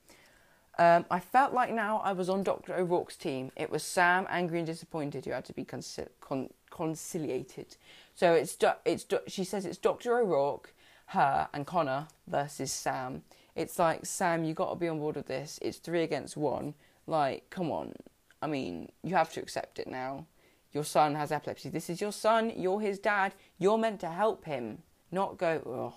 Um, 0.78 1.06
I 1.10 1.20
felt 1.20 1.54
like 1.54 1.72
now 1.72 2.02
I 2.04 2.12
was 2.12 2.28
on 2.28 2.42
Dr. 2.42 2.74
O'Rourke's 2.74 3.16
team. 3.16 3.50
It 3.56 3.70
was 3.70 3.82
Sam, 3.82 4.26
angry 4.28 4.58
and 4.58 4.66
disappointed, 4.66 5.24
who 5.24 5.30
had 5.30 5.46
to 5.46 5.54
be 5.54 5.64
con- 5.64 6.50
conciliated. 6.70 7.76
So 8.14 8.34
it's 8.34 8.54
do- 8.56 8.72
it's 8.84 9.04
do- 9.04 9.20
she 9.26 9.44
says 9.44 9.64
it's 9.64 9.78
Dr. 9.78 10.18
O'Rourke, 10.18 10.74
her, 11.06 11.48
and 11.54 11.66
Connor 11.66 12.08
versus 12.26 12.72
Sam. 12.72 13.22
It's 13.56 13.78
like 13.78 14.04
Sam, 14.04 14.44
you 14.44 14.54
got 14.54 14.68
to 14.70 14.76
be 14.76 14.86
on 14.86 14.98
board 14.98 15.16
with 15.16 15.26
this. 15.26 15.58
It's 15.62 15.78
three 15.78 16.02
against 16.02 16.36
one. 16.36 16.74
Like, 17.06 17.48
come 17.50 17.70
on. 17.72 17.94
I 18.42 18.46
mean, 18.46 18.92
you 19.02 19.14
have 19.14 19.32
to 19.32 19.40
accept 19.40 19.78
it 19.78 19.88
now. 19.88 20.26
Your 20.72 20.84
son 20.84 21.14
has 21.14 21.32
epilepsy. 21.32 21.70
This 21.70 21.88
is 21.88 22.02
your 22.02 22.12
son. 22.12 22.52
You're 22.54 22.80
his 22.80 22.98
dad. 22.98 23.34
You're 23.58 23.78
meant 23.78 24.00
to 24.00 24.08
help 24.08 24.44
him, 24.44 24.82
not 25.10 25.38
go. 25.38 25.62
Oh, 25.64 25.94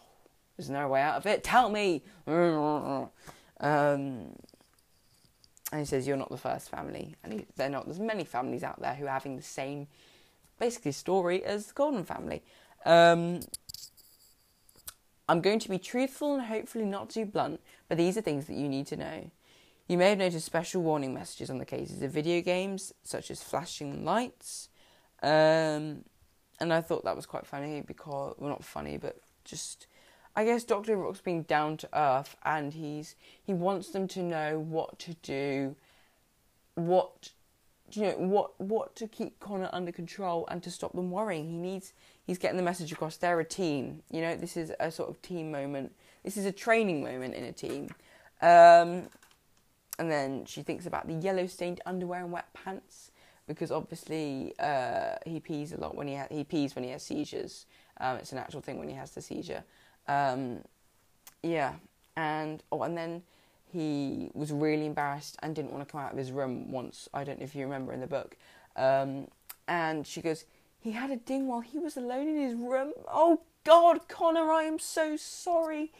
there's 0.55 0.69
no 0.69 0.87
way 0.87 1.01
out 1.01 1.17
of 1.17 1.25
it. 1.25 1.43
Tell 1.43 1.69
me. 1.69 2.01
Um, 2.27 3.09
and 5.71 5.79
he 5.79 5.85
says, 5.85 6.07
You're 6.07 6.15
not 6.15 6.29
the 6.29 6.37
first 6.37 6.69
family. 6.69 7.15
And 7.23 7.33
he, 7.33 7.45
they're 7.57 7.69
not. 7.69 7.85
There's 7.85 7.99
many 7.99 8.23
families 8.23 8.63
out 8.63 8.79
there 8.81 8.93
who 8.93 9.05
are 9.05 9.11
having 9.11 9.35
the 9.35 9.43
same, 9.43 9.87
basically, 10.59 10.93
story 10.93 11.43
as 11.43 11.67
the 11.67 11.73
Golden 11.73 12.05
family. 12.05 12.41
Um, 12.85 13.41
I'm 15.29 15.41
going 15.41 15.59
to 15.59 15.69
be 15.69 15.77
truthful 15.77 16.33
and 16.33 16.43
hopefully 16.43 16.85
not 16.85 17.11
too 17.11 17.23
blunt, 17.23 17.59
but 17.87 17.99
these 17.99 18.17
are 18.17 18.21
things 18.21 18.47
that 18.47 18.55
you 18.55 18.67
need 18.67 18.87
to 18.87 18.97
know. 18.97 19.29
You 19.87 19.99
may 19.99 20.09
have 20.09 20.17
noticed 20.17 20.43
special 20.43 20.81
warning 20.81 21.13
messages 21.13 21.51
on 21.51 21.59
the 21.59 21.65
cases 21.65 22.01
of 22.01 22.09
video 22.09 22.41
games, 22.41 22.93
such 23.03 23.29
as 23.29 23.43
flashing 23.43 24.03
lights. 24.03 24.69
Um, 25.21 26.03
and 26.59 26.73
I 26.73 26.81
thought 26.81 27.03
that 27.03 27.15
was 27.15 27.27
quite 27.27 27.45
funny 27.45 27.81
because, 27.81 28.33
well, 28.39 28.49
not 28.49 28.63
funny, 28.63 28.97
but 28.97 29.19
just 29.45 29.85
I 30.35 30.45
guess 30.45 30.63
Doctor 30.63 30.93
O'Rourke's 30.93 31.21
being 31.21 31.43
down 31.43 31.77
to 31.77 31.89
earth, 31.93 32.35
and 32.43 32.73
he's 32.73 33.15
he 33.43 33.53
wants 33.53 33.89
them 33.89 34.07
to 34.09 34.23
know 34.23 34.57
what 34.57 34.97
to 34.99 35.13
do, 35.21 35.75
what 36.73 37.29
you 37.95 38.03
know 38.03 38.15
what 38.17 38.59
what 38.59 38.95
to 38.97 39.07
keep 39.07 39.39
Connor 39.39 39.69
under 39.71 39.91
control 39.91 40.47
and 40.49 40.61
to 40.63 40.71
stop 40.71 40.93
them 40.93 41.11
worrying. 41.11 41.49
He 41.49 41.57
needs 41.57 41.93
he's 42.25 42.37
getting 42.37 42.57
the 42.57 42.63
message 42.63 42.91
across. 42.91 43.17
They're 43.17 43.39
a 43.39 43.45
team. 43.45 44.03
You 44.11 44.21
know, 44.21 44.35
this 44.35 44.57
is 44.57 44.71
a 44.79 44.91
sort 44.91 45.09
of 45.09 45.21
team 45.21 45.51
moment. 45.51 45.93
This 46.23 46.37
is 46.37 46.45
a 46.45 46.51
training 46.51 47.03
moment 47.03 47.35
in 47.35 47.43
a 47.43 47.51
team. 47.51 47.89
Um, 48.41 49.09
and 49.97 50.09
then 50.09 50.45
she 50.45 50.63
thinks 50.63 50.85
about 50.85 51.07
the 51.07 51.13
yellow 51.13 51.45
stained 51.47 51.81
underwear 51.85 52.23
and 52.23 52.31
wet 52.31 52.53
pants 52.53 53.11
because 53.47 53.71
obviously 53.71 54.53
uh, 54.59 55.15
he 55.25 55.39
pees 55.39 55.73
a 55.73 55.79
lot 55.79 55.95
when 55.95 56.07
he 56.07 56.15
ha- 56.15 56.27
he 56.29 56.43
pees 56.43 56.75
when 56.75 56.83
he 56.83 56.91
has 56.91 57.03
seizures. 57.03 57.65
Um, 57.99 58.17
it's 58.17 58.31
an 58.31 58.37
actual 58.37 58.61
thing 58.61 58.77
when 58.77 58.87
he 58.87 58.95
has 58.95 59.11
the 59.11 59.21
seizure. 59.21 59.63
Um, 60.07 60.59
yeah, 61.43 61.73
and 62.15 62.63
oh, 62.71 62.83
and 62.83 62.97
then 62.97 63.23
he 63.71 64.31
was 64.33 64.51
really 64.51 64.85
embarrassed 64.85 65.37
and 65.41 65.55
didn't 65.55 65.71
want 65.71 65.87
to 65.87 65.91
come 65.91 66.01
out 66.01 66.11
of 66.11 66.17
his 66.17 66.31
room 66.31 66.71
once. 66.71 67.07
I 67.13 67.23
don't 67.23 67.39
know 67.39 67.45
if 67.45 67.55
you 67.55 67.63
remember 67.63 67.93
in 67.93 68.01
the 68.01 68.07
book. 68.07 68.35
Um, 68.75 69.27
and 69.67 70.05
she 70.07 70.21
goes, 70.21 70.45
he 70.79 70.91
had 70.91 71.11
a 71.11 71.17
ding 71.17 71.47
while 71.47 71.59
he 71.61 71.77
was 71.77 71.97
alone 71.97 72.27
in 72.27 72.37
his 72.37 72.55
room. 72.55 72.93
Oh 73.07 73.41
God, 73.63 74.07
Connor, 74.07 74.51
I 74.51 74.63
am 74.63 74.79
so 74.79 75.17
sorry. 75.17 75.91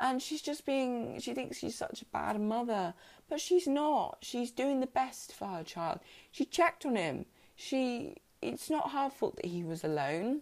And 0.00 0.22
she's 0.22 0.42
just 0.42 0.64
being, 0.64 1.20
she 1.20 1.34
thinks 1.34 1.58
she's 1.58 1.76
such 1.76 2.02
a 2.02 2.06
bad 2.06 2.40
mother, 2.40 2.94
but 3.28 3.40
she's 3.40 3.66
not. 3.66 4.18
She's 4.22 4.50
doing 4.50 4.80
the 4.80 4.86
best 4.86 5.32
for 5.32 5.46
her 5.46 5.62
child. 5.62 6.00
She 6.30 6.44
checked 6.44 6.86
on 6.86 6.96
him. 6.96 7.26
She, 7.54 8.16
it's 8.40 8.70
not 8.70 8.92
her 8.92 9.10
fault 9.10 9.36
that 9.36 9.46
he 9.46 9.62
was 9.62 9.84
alone. 9.84 10.40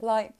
Like, 0.00 0.34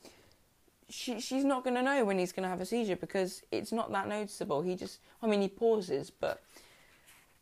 she 0.95 1.19
she's 1.19 1.45
not 1.45 1.65
going 1.65 1.75
to 1.75 1.83
know 1.83 2.05
when 2.05 2.19
he's 2.19 2.33
going 2.33 2.45
to 2.45 2.49
have 2.49 2.61
a 2.61 2.67
seizure 2.67 2.97
because 2.97 3.43
it's 3.51 3.73
not 3.73 3.91
that 3.91 4.09
noticeable. 4.09 4.63
He 4.63 4.77
just, 4.77 5.01
I 5.21 5.27
mean, 5.27 5.41
he 5.41 5.49
pauses, 5.49 6.11
but 6.11 6.41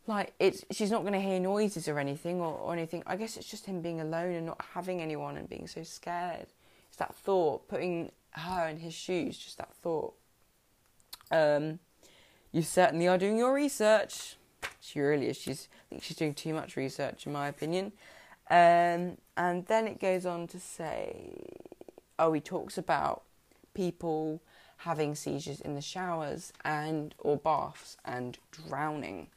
like 0.06 0.32
it's 0.40 0.64
she's 0.70 0.90
not 0.90 1.02
going 1.02 1.12
to 1.12 1.20
hear 1.20 1.38
noises 1.38 1.86
or 1.86 1.98
anything 1.98 2.40
or, 2.40 2.54
or 2.54 2.72
anything. 2.72 3.02
I 3.06 3.16
guess 3.16 3.36
it's 3.36 3.48
just 3.48 3.66
him 3.66 3.82
being 3.82 4.00
alone 4.00 4.32
and 4.32 4.46
not 4.46 4.64
having 4.72 5.02
anyone 5.02 5.36
and 5.36 5.48
being 5.48 5.66
so 5.66 5.82
scared. 5.82 6.46
It's 6.88 6.96
that 6.96 7.14
thought, 7.14 7.68
putting 7.68 8.10
her 8.30 8.68
in 8.68 8.78
his 8.78 8.94
shoes, 8.94 9.36
just 9.36 9.58
that 9.58 9.74
thought. 9.74 10.14
Um, 11.30 11.78
you 12.52 12.62
certainly 12.62 13.06
are 13.06 13.18
doing 13.18 13.36
your 13.36 13.52
research. 13.52 14.36
She 14.80 14.98
really 15.00 15.28
is. 15.28 15.36
She's 15.36 15.68
I 15.72 15.84
think 15.90 16.02
she's 16.02 16.16
doing 16.16 16.34
too 16.34 16.54
much 16.54 16.76
research, 16.76 17.26
in 17.26 17.32
my 17.32 17.48
opinion. 17.48 17.92
Um, 18.50 19.18
and 19.36 19.66
then 19.66 19.86
it 19.86 20.00
goes 20.00 20.24
on 20.24 20.46
to 20.48 20.58
say, 20.58 21.34
oh, 22.18 22.32
he 22.32 22.40
talks 22.40 22.76
about 22.78 23.22
people 23.74 24.42
having 24.78 25.14
seizures 25.14 25.60
in 25.60 25.74
the 25.74 25.80
showers 25.80 26.52
and 26.64 27.14
or 27.18 27.36
baths 27.36 27.96
and 28.04 28.38
drowning, 28.50 29.28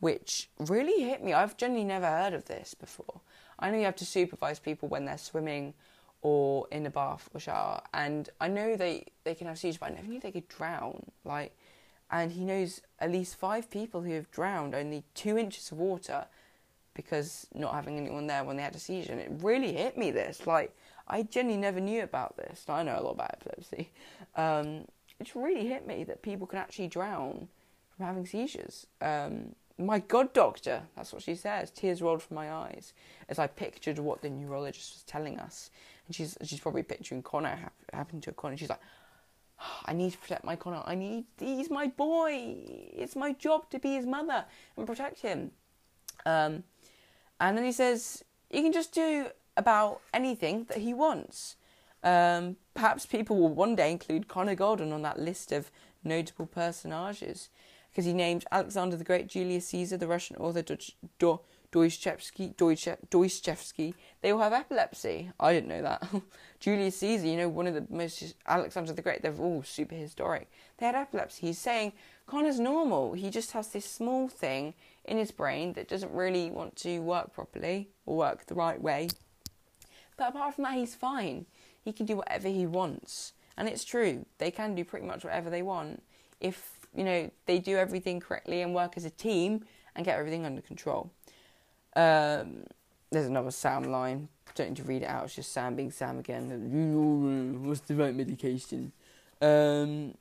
which 0.00 0.48
really 0.58 1.02
hit 1.02 1.22
me. 1.22 1.32
I've 1.32 1.56
generally 1.56 1.84
never 1.84 2.06
heard 2.06 2.34
of 2.34 2.46
this 2.46 2.74
before. 2.74 3.20
I 3.58 3.70
know 3.70 3.78
you 3.78 3.84
have 3.84 3.96
to 3.96 4.06
supervise 4.06 4.58
people 4.58 4.88
when 4.88 5.04
they're 5.04 5.18
swimming 5.18 5.74
or 6.22 6.66
in 6.70 6.84
a 6.86 6.90
bath 6.90 7.28
or 7.32 7.40
shower, 7.40 7.82
and 7.94 8.28
I 8.40 8.48
know 8.48 8.76
they 8.76 9.06
they 9.24 9.34
can 9.34 9.46
have 9.46 9.58
seizures, 9.58 9.78
but 9.78 9.92
I 9.92 9.94
never 9.94 10.08
knew 10.08 10.20
they 10.20 10.32
could 10.32 10.48
drown. 10.48 11.10
Like, 11.24 11.56
and 12.10 12.32
he 12.32 12.44
knows 12.44 12.80
at 12.98 13.12
least 13.12 13.36
five 13.36 13.70
people 13.70 14.02
who 14.02 14.12
have 14.12 14.30
drowned 14.30 14.74
only 14.74 15.04
two 15.14 15.38
inches 15.38 15.70
of 15.72 15.78
water 15.78 16.26
because 16.94 17.46
not 17.54 17.74
having 17.74 17.96
anyone 17.96 18.26
there 18.26 18.44
when 18.44 18.56
they 18.56 18.62
had 18.62 18.74
a 18.74 18.78
seizure. 18.78 19.12
And 19.12 19.20
it 19.20 19.30
really 19.42 19.72
hit 19.72 19.96
me. 19.96 20.10
This 20.10 20.46
like 20.46 20.76
I 21.10 21.22
genuinely 21.24 21.60
never 21.60 21.80
knew 21.80 22.02
about 22.02 22.36
this. 22.36 22.64
I 22.68 22.82
know 22.82 22.98
a 22.98 23.02
lot 23.02 23.12
about 23.12 23.34
epilepsy. 23.34 23.90
Um, 24.36 24.86
it's 25.18 25.36
really 25.36 25.66
hit 25.66 25.86
me 25.86 26.04
that 26.04 26.22
people 26.22 26.46
can 26.46 26.58
actually 26.58 26.88
drown 26.88 27.48
from 27.96 28.06
having 28.06 28.26
seizures. 28.26 28.86
Um, 29.02 29.54
my 29.76 29.98
God, 29.98 30.32
doctor, 30.32 30.82
that's 30.96 31.12
what 31.12 31.22
she 31.22 31.34
says. 31.34 31.70
Tears 31.70 32.00
rolled 32.00 32.22
from 32.22 32.36
my 32.36 32.52
eyes 32.52 32.92
as 33.28 33.38
I 33.38 33.46
pictured 33.46 33.98
what 33.98 34.22
the 34.22 34.30
neurologist 34.30 34.94
was 34.94 35.02
telling 35.02 35.38
us. 35.38 35.70
And 36.06 36.14
she's 36.14 36.36
she's 36.44 36.60
probably 36.60 36.82
picturing 36.82 37.22
Connor 37.22 37.70
happening 37.92 38.20
to 38.22 38.32
Connor. 38.32 38.56
She's 38.56 38.68
like, 38.68 38.80
oh, 39.60 39.80
I 39.86 39.92
need 39.92 40.12
to 40.12 40.18
protect 40.18 40.44
my 40.44 40.56
Connor. 40.56 40.82
I 40.84 40.94
need, 40.94 41.24
he's 41.38 41.70
my 41.70 41.86
boy. 41.88 42.56
It's 42.94 43.16
my 43.16 43.32
job 43.32 43.68
to 43.70 43.78
be 43.78 43.94
his 43.94 44.06
mother 44.06 44.44
and 44.76 44.86
protect 44.86 45.20
him. 45.20 45.50
Um, 46.26 46.64
and 47.40 47.56
then 47.56 47.64
he 47.64 47.72
says, 47.72 48.24
you 48.50 48.62
can 48.62 48.72
just 48.72 48.92
do 48.92 49.28
about 49.56 50.00
anything 50.12 50.64
that 50.64 50.78
he 50.78 50.94
wants. 50.94 51.56
Um, 52.02 52.56
perhaps 52.74 53.04
people 53.06 53.36
will 53.36 53.48
one 53.48 53.76
day 53.76 53.90
include 53.90 54.28
Connor 54.28 54.54
Golden 54.54 54.92
on 54.92 55.02
that 55.02 55.18
list 55.18 55.52
of 55.52 55.70
notable 56.02 56.46
personages 56.46 57.50
because 57.90 58.04
he 58.04 58.12
named 58.12 58.44
Alexander 58.50 58.96
the 58.96 59.04
Great, 59.04 59.26
Julius 59.26 59.66
Caesar, 59.68 59.96
the 59.96 60.06
Russian 60.06 60.36
author 60.36 60.62
Do- 61.18 61.40
Dostoevsky, 61.72 62.54
Dostoevsky. 62.56 63.94
They 64.22 64.32
all 64.32 64.40
have 64.40 64.52
epilepsy. 64.52 65.30
I 65.38 65.52
didn't 65.52 65.68
know 65.68 65.82
that. 65.82 66.08
Julius 66.60 66.96
Caesar, 66.98 67.26
you 67.26 67.36
know, 67.36 67.48
one 67.48 67.66
of 67.66 67.74
the 67.74 67.86
most 67.90 68.34
Alexander 68.46 68.92
the 68.92 69.02
Great. 69.02 69.22
They're 69.22 69.34
all 69.36 69.62
super 69.62 69.94
historic. 69.94 70.50
They 70.78 70.86
had 70.86 70.94
epilepsy. 70.94 71.48
He's 71.48 71.58
saying 71.58 71.92
Connor's 72.26 72.60
normal. 72.60 73.12
He 73.12 73.30
just 73.30 73.52
has 73.52 73.68
this 73.68 73.84
small 73.84 74.28
thing 74.28 74.74
in 75.04 75.18
his 75.18 75.30
brain 75.30 75.72
that 75.74 75.88
doesn't 75.88 76.12
really 76.12 76.50
want 76.50 76.76
to 76.76 77.00
work 77.00 77.32
properly 77.32 77.90
or 78.06 78.16
work 78.16 78.46
the 78.46 78.54
right 78.54 78.80
way. 78.80 79.08
But 80.20 80.28
apart 80.28 80.54
from 80.54 80.64
that, 80.64 80.74
he's 80.74 80.94
fine. 80.94 81.46
He 81.82 81.94
can 81.94 82.04
do 82.04 82.16
whatever 82.16 82.46
he 82.46 82.66
wants. 82.66 83.32
And 83.56 83.66
it's 83.66 83.84
true, 83.84 84.26
they 84.36 84.50
can 84.50 84.74
do 84.74 84.84
pretty 84.84 85.06
much 85.06 85.24
whatever 85.24 85.48
they 85.48 85.62
want 85.62 86.02
if, 86.40 86.72
you 86.94 87.04
know, 87.04 87.30
they 87.46 87.58
do 87.58 87.78
everything 87.78 88.20
correctly 88.20 88.60
and 88.60 88.74
work 88.74 88.98
as 88.98 89.06
a 89.06 89.10
team 89.10 89.64
and 89.96 90.04
get 90.04 90.18
everything 90.18 90.44
under 90.44 90.60
control. 90.60 91.10
Um, 91.96 92.64
there's 93.10 93.28
another 93.28 93.50
Sam 93.50 93.84
line. 93.84 94.28
Don't 94.54 94.68
need 94.68 94.76
to 94.76 94.82
read 94.82 95.02
it 95.04 95.08
out. 95.08 95.24
It's 95.24 95.36
just 95.36 95.52
Sam 95.52 95.74
being 95.74 95.90
Sam 95.90 96.18
again. 96.18 97.64
What's 97.64 97.80
the 97.80 97.94
right 97.94 98.14
medication? 98.14 98.92
Um, 99.40 100.14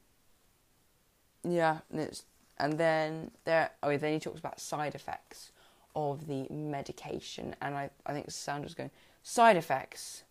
yeah, 1.44 1.80
and 1.92 2.24
and 2.58 2.78
then 2.78 3.32
there. 3.44 3.72
Oh, 3.84 3.96
then 3.98 4.14
he 4.14 4.20
talks 4.20 4.40
about 4.40 4.62
side 4.62 4.96
effects 4.96 5.52
of 5.94 6.28
the 6.28 6.48
medication, 6.50 7.54
and 7.62 7.76
I 7.76 7.90
I 8.06 8.14
think 8.14 8.32
Sandra's 8.32 8.76
going 8.76 8.92
side 9.24 9.58
effects. 9.58 10.24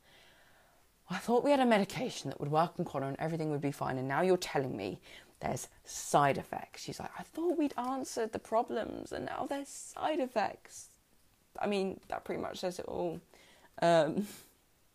I 1.11 1.17
thought 1.17 1.45
we 1.45 1.51
had 1.51 1.61
a 1.61 1.67
medication 1.67 2.29
that 2.31 2.39
would 2.41 2.51
work 2.51 2.75
on 2.79 2.85
Connor 2.85 3.09
and 3.09 3.17
everything 3.19 3.51
would 3.51 3.61
be 3.61 3.73
fine, 3.73 3.99
and 3.99 4.07
now 4.07 4.21
you're 4.21 4.37
telling 4.37 4.77
me 4.77 5.01
there's 5.41 5.69
side 5.85 6.37
effects. 6.37 6.83
She's 6.83 7.01
like, 7.01 7.11
I 7.19 7.23
thought 7.23 7.59
we'd 7.59 7.75
answered 7.79 8.33
the 8.33 8.39
problems, 8.39 9.13
and 9.13 9.27
now 9.27 9.47
there's 9.49 9.69
side 9.69 10.21
effects. 10.21 10.89
I 11.61 11.67
mean, 11.67 12.01
that 12.09 12.25
pretty 12.25 12.43
much 12.43 12.59
says 12.59 12.79
it 12.79 12.85
all. 12.87 13.21
Um, 13.81 14.27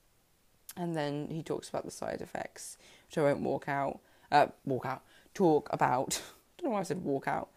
and 0.78 0.96
then 0.96 1.28
he 1.32 1.44
talks 1.44 1.70
about 1.70 1.86
the 1.86 1.92
side 1.92 2.22
effects, 2.22 2.78
which 3.08 3.18
I 3.18 3.24
won't 3.24 3.42
walk 3.42 3.68
out, 3.68 4.00
uh, 4.32 4.48
walk 4.66 4.86
out, 4.86 5.02
talk 5.34 5.70
about. 5.72 6.22
I 6.60 6.62
don't 6.62 6.70
know 6.70 6.74
why 6.76 6.82
I 6.82 6.84
said 6.84 7.04
walk 7.04 7.28
out. 7.28 7.50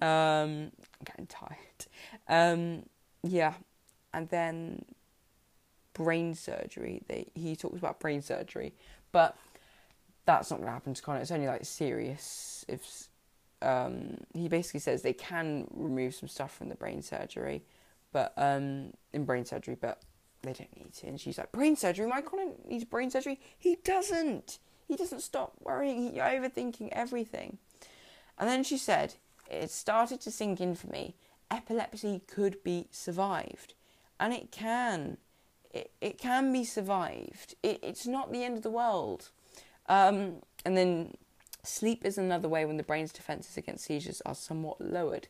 Um, 0.00 0.72
I'm 0.72 1.04
getting 1.04 1.26
tired. 1.26 1.86
Um, 2.28 2.86
yeah, 3.22 3.54
and 4.14 4.28
then 4.30 4.84
brain 6.04 6.34
surgery. 6.34 7.02
They, 7.08 7.26
he 7.34 7.56
talks 7.56 7.78
about 7.78 8.00
brain 8.00 8.22
surgery, 8.22 8.72
but 9.12 9.36
that's 10.24 10.50
not 10.50 10.56
going 10.58 10.68
to 10.68 10.72
happen 10.72 10.94
to 10.94 11.02
Connor. 11.02 11.20
It's 11.20 11.30
only 11.30 11.46
like 11.46 11.64
serious 11.64 12.64
if 12.68 13.08
um, 13.60 14.16
he 14.32 14.48
basically 14.48 14.80
says 14.80 15.02
they 15.02 15.12
can 15.12 15.66
remove 15.74 16.14
some 16.14 16.28
stuff 16.28 16.56
from 16.56 16.70
the 16.70 16.74
brain 16.74 17.02
surgery, 17.02 17.62
but 18.12 18.32
um, 18.36 18.92
in 19.12 19.24
brain 19.24 19.44
surgery, 19.44 19.76
but 19.78 20.02
they 20.42 20.54
don't 20.54 20.76
need 20.76 20.94
to. 20.94 21.06
And 21.06 21.20
she's 21.20 21.36
like, 21.36 21.52
brain 21.52 21.76
surgery? 21.76 22.06
My 22.06 22.22
Connor 22.22 22.52
needs 22.66 22.84
brain 22.84 23.10
surgery. 23.10 23.38
He 23.58 23.76
doesn't. 23.84 24.58
He 24.88 24.96
doesn't 24.96 25.20
stop 25.20 25.52
worrying. 25.60 26.14
You're 26.16 26.24
overthinking 26.24 26.88
everything. 26.92 27.58
And 28.38 28.48
then 28.48 28.64
she 28.64 28.78
said, 28.78 29.14
it 29.50 29.70
started 29.70 30.20
to 30.22 30.30
sink 30.30 30.60
in 30.60 30.74
for 30.74 30.86
me. 30.86 31.14
Epilepsy 31.50 32.22
could 32.26 32.62
be 32.62 32.86
survived, 32.90 33.74
and 34.18 34.32
it 34.32 34.50
can. 34.50 35.18
It, 35.70 35.90
it 36.00 36.18
can 36.18 36.52
be 36.52 36.64
survived. 36.64 37.54
It, 37.62 37.78
it's 37.82 38.06
not 38.06 38.32
the 38.32 38.44
end 38.44 38.56
of 38.56 38.62
the 38.62 38.70
world. 38.70 39.30
Um, 39.88 40.36
and 40.64 40.76
then 40.76 41.14
sleep 41.62 42.04
is 42.04 42.18
another 42.18 42.48
way 42.48 42.64
when 42.64 42.76
the 42.76 42.82
brain's 42.82 43.12
defenses 43.12 43.56
against 43.56 43.84
seizures 43.84 44.22
are 44.26 44.34
somewhat 44.34 44.80
lowered. 44.80 45.28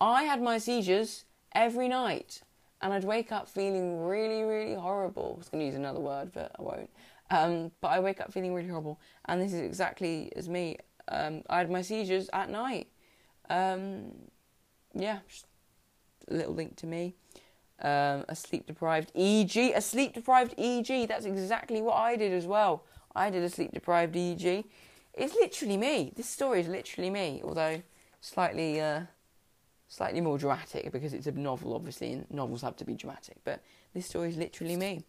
I 0.00 0.24
had 0.24 0.42
my 0.42 0.58
seizures 0.58 1.24
every 1.54 1.88
night, 1.88 2.42
and 2.82 2.92
I'd 2.92 3.04
wake 3.04 3.32
up 3.32 3.48
feeling 3.48 4.04
really, 4.04 4.42
really 4.42 4.74
horrible. 4.74 5.34
I 5.34 5.38
was 5.38 5.48
going 5.48 5.60
to 5.60 5.66
use 5.66 5.74
another 5.74 6.00
word, 6.00 6.32
but 6.32 6.52
I 6.58 6.62
won't. 6.62 6.90
Um, 7.30 7.72
but 7.80 7.88
I 7.88 8.00
wake 8.00 8.20
up 8.20 8.32
feeling 8.32 8.54
really 8.54 8.68
horrible, 8.68 9.00
and 9.24 9.40
this 9.40 9.52
is 9.52 9.60
exactly 9.60 10.32
as 10.36 10.48
me. 10.48 10.78
Um, 11.08 11.42
I 11.48 11.58
had 11.58 11.70
my 11.70 11.82
seizures 11.82 12.28
at 12.32 12.50
night. 12.50 12.88
Um, 13.48 14.12
yeah, 14.94 15.18
a 16.28 16.34
little 16.34 16.54
link 16.54 16.76
to 16.76 16.86
me. 16.86 17.14
Um, 17.82 18.24
a 18.28 18.34
sleep 18.34 18.66
deprived 18.66 19.12
EEG, 19.14 19.76
a 19.76 19.80
sleep 19.82 20.14
deprived 20.14 20.56
EEG. 20.56 21.08
That's 21.08 21.26
exactly 21.26 21.82
what 21.82 21.96
I 21.96 22.16
did 22.16 22.32
as 22.32 22.46
well. 22.46 22.84
I 23.14 23.28
did 23.28 23.42
a 23.42 23.50
sleep 23.50 23.72
deprived 23.72 24.14
EEG. 24.14 24.64
It's 25.12 25.34
literally 25.34 25.76
me. 25.76 26.12
This 26.16 26.28
story 26.28 26.60
is 26.60 26.68
literally 26.68 27.10
me, 27.10 27.42
although 27.44 27.82
slightly, 28.20 28.80
uh, 28.80 29.02
slightly 29.88 30.20
more 30.20 30.38
dramatic 30.38 30.90
because 30.92 31.12
it's 31.12 31.26
a 31.26 31.32
novel, 31.32 31.74
obviously, 31.74 32.12
and 32.12 32.30
novels 32.30 32.62
have 32.62 32.76
to 32.76 32.84
be 32.84 32.94
dramatic. 32.94 33.36
But 33.44 33.62
this 33.94 34.06
story 34.06 34.30
is 34.30 34.36
literally 34.36 34.76
me. 34.76 35.04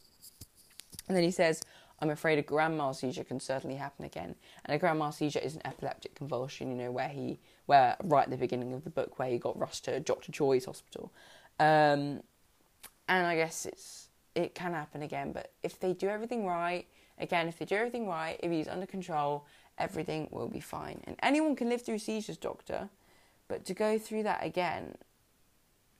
And 1.07 1.15
then 1.15 1.23
he 1.23 1.31
says, 1.31 1.61
I'm 1.99 2.09
afraid 2.09 2.37
a 2.37 2.43
grand 2.43 2.77
mal 2.77 2.93
seizure 2.93 3.23
can 3.23 3.39
certainly 3.39 3.75
happen 3.75 4.05
again. 4.05 4.35
And 4.65 4.75
a 4.75 4.77
grand 4.77 4.99
mal 4.99 5.11
seizure 5.11 5.39
is 5.39 5.55
an 5.55 5.61
epileptic 5.65 6.15
convulsion, 6.15 6.69
you 6.69 6.77
know, 6.77 6.91
where 6.91 7.09
he, 7.09 7.39
where 7.65 7.95
right 8.03 8.23
at 8.23 8.29
the 8.29 8.37
beginning 8.37 8.73
of 8.73 8.83
the 8.83 8.89
book, 8.89 9.17
where 9.17 9.29
he 9.29 9.37
got 9.37 9.57
rushed 9.57 9.85
to 9.85 9.99
Dr. 9.99 10.31
Joy's 10.31 10.65
hospital. 10.65 11.11
Um, 11.59 12.21
and 13.07 13.25
I 13.25 13.35
guess 13.35 13.65
it's 13.65 14.09
it 14.35 14.53
can 14.53 14.73
happen 14.73 15.01
again, 15.01 15.31
but 15.31 15.51
if 15.63 15.79
they 15.79 15.93
do 15.93 16.09
everything 16.09 16.45
right, 16.45 16.85
again, 17.17 17.47
if 17.47 17.57
they 17.57 17.65
do 17.65 17.75
everything 17.75 18.07
right, 18.07 18.39
if 18.43 18.51
he's 18.51 18.67
under 18.67 18.85
control, 18.85 19.45
everything 19.79 20.27
will 20.31 20.47
be 20.47 20.59
fine. 20.59 21.01
And 21.05 21.15
anyone 21.23 21.55
can 21.55 21.69
live 21.69 21.81
through 21.81 21.97
seizures, 21.99 22.37
doctor, 22.37 22.89
but 23.47 23.65
to 23.65 23.73
go 23.73 23.97
through 23.97 24.23
that 24.23 24.43
again, 24.43 24.95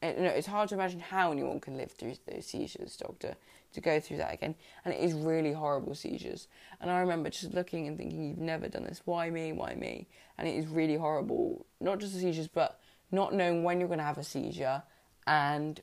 it, 0.04 0.20
no, 0.20 0.28
it's 0.28 0.46
hard 0.46 0.70
to 0.70 0.76
imagine 0.76 1.00
how 1.00 1.32
anyone 1.32 1.60
can 1.60 1.78
live 1.78 1.92
through 1.92 2.14
those 2.32 2.46
seizures, 2.46 2.96
doctor, 2.96 3.36
to 3.74 3.82
go 3.82 4.00
through 4.00 4.18
that 4.18 4.34
again. 4.34 4.54
And 4.86 4.94
it 4.94 5.00
is 5.00 5.14
really 5.14 5.54
horrible 5.54 5.96
seizures. 5.96 6.48
And 6.80 6.92
I 6.92 7.00
remember 7.00 7.32
just 7.32 7.54
looking 7.54 7.88
and 7.88 7.98
thinking, 7.98 8.24
you've 8.24 8.38
never 8.38 8.68
done 8.68 8.84
this. 8.84 9.02
Why 9.06 9.32
me? 9.32 9.52
Why 9.52 9.74
me? 9.74 10.08
And 10.38 10.48
it 10.48 10.56
is 10.56 10.68
really 10.68 10.96
horrible. 10.96 11.66
Not 11.80 12.00
just 12.00 12.14
the 12.14 12.20
seizures, 12.20 12.48
but 12.48 12.80
not 13.12 13.34
knowing 13.34 13.64
when 13.64 13.80
you're 13.80 13.88
going 13.88 14.00
to 14.00 14.06
have 14.06 14.20
a 14.20 14.24
seizure 14.24 14.84
and 15.26 15.82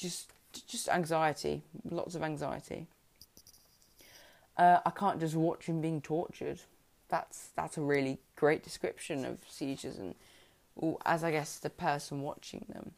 just 0.00 0.32
just 0.66 0.88
anxiety, 0.88 1.62
lots 1.88 2.14
of 2.14 2.22
anxiety. 2.22 2.86
Uh, 4.56 4.80
I 4.84 4.90
can't 4.90 5.20
just 5.20 5.34
watch 5.34 5.66
him 5.66 5.80
being 5.80 6.00
tortured. 6.00 6.60
That's 7.08 7.50
that's 7.54 7.76
a 7.76 7.82
really 7.82 8.18
great 8.36 8.62
description 8.62 9.24
of 9.24 9.38
seizures, 9.48 9.98
and 9.98 10.14
as 11.04 11.22
I 11.22 11.30
guess 11.30 11.58
the 11.58 11.70
person 11.70 12.22
watching 12.22 12.64
them, 12.68 12.92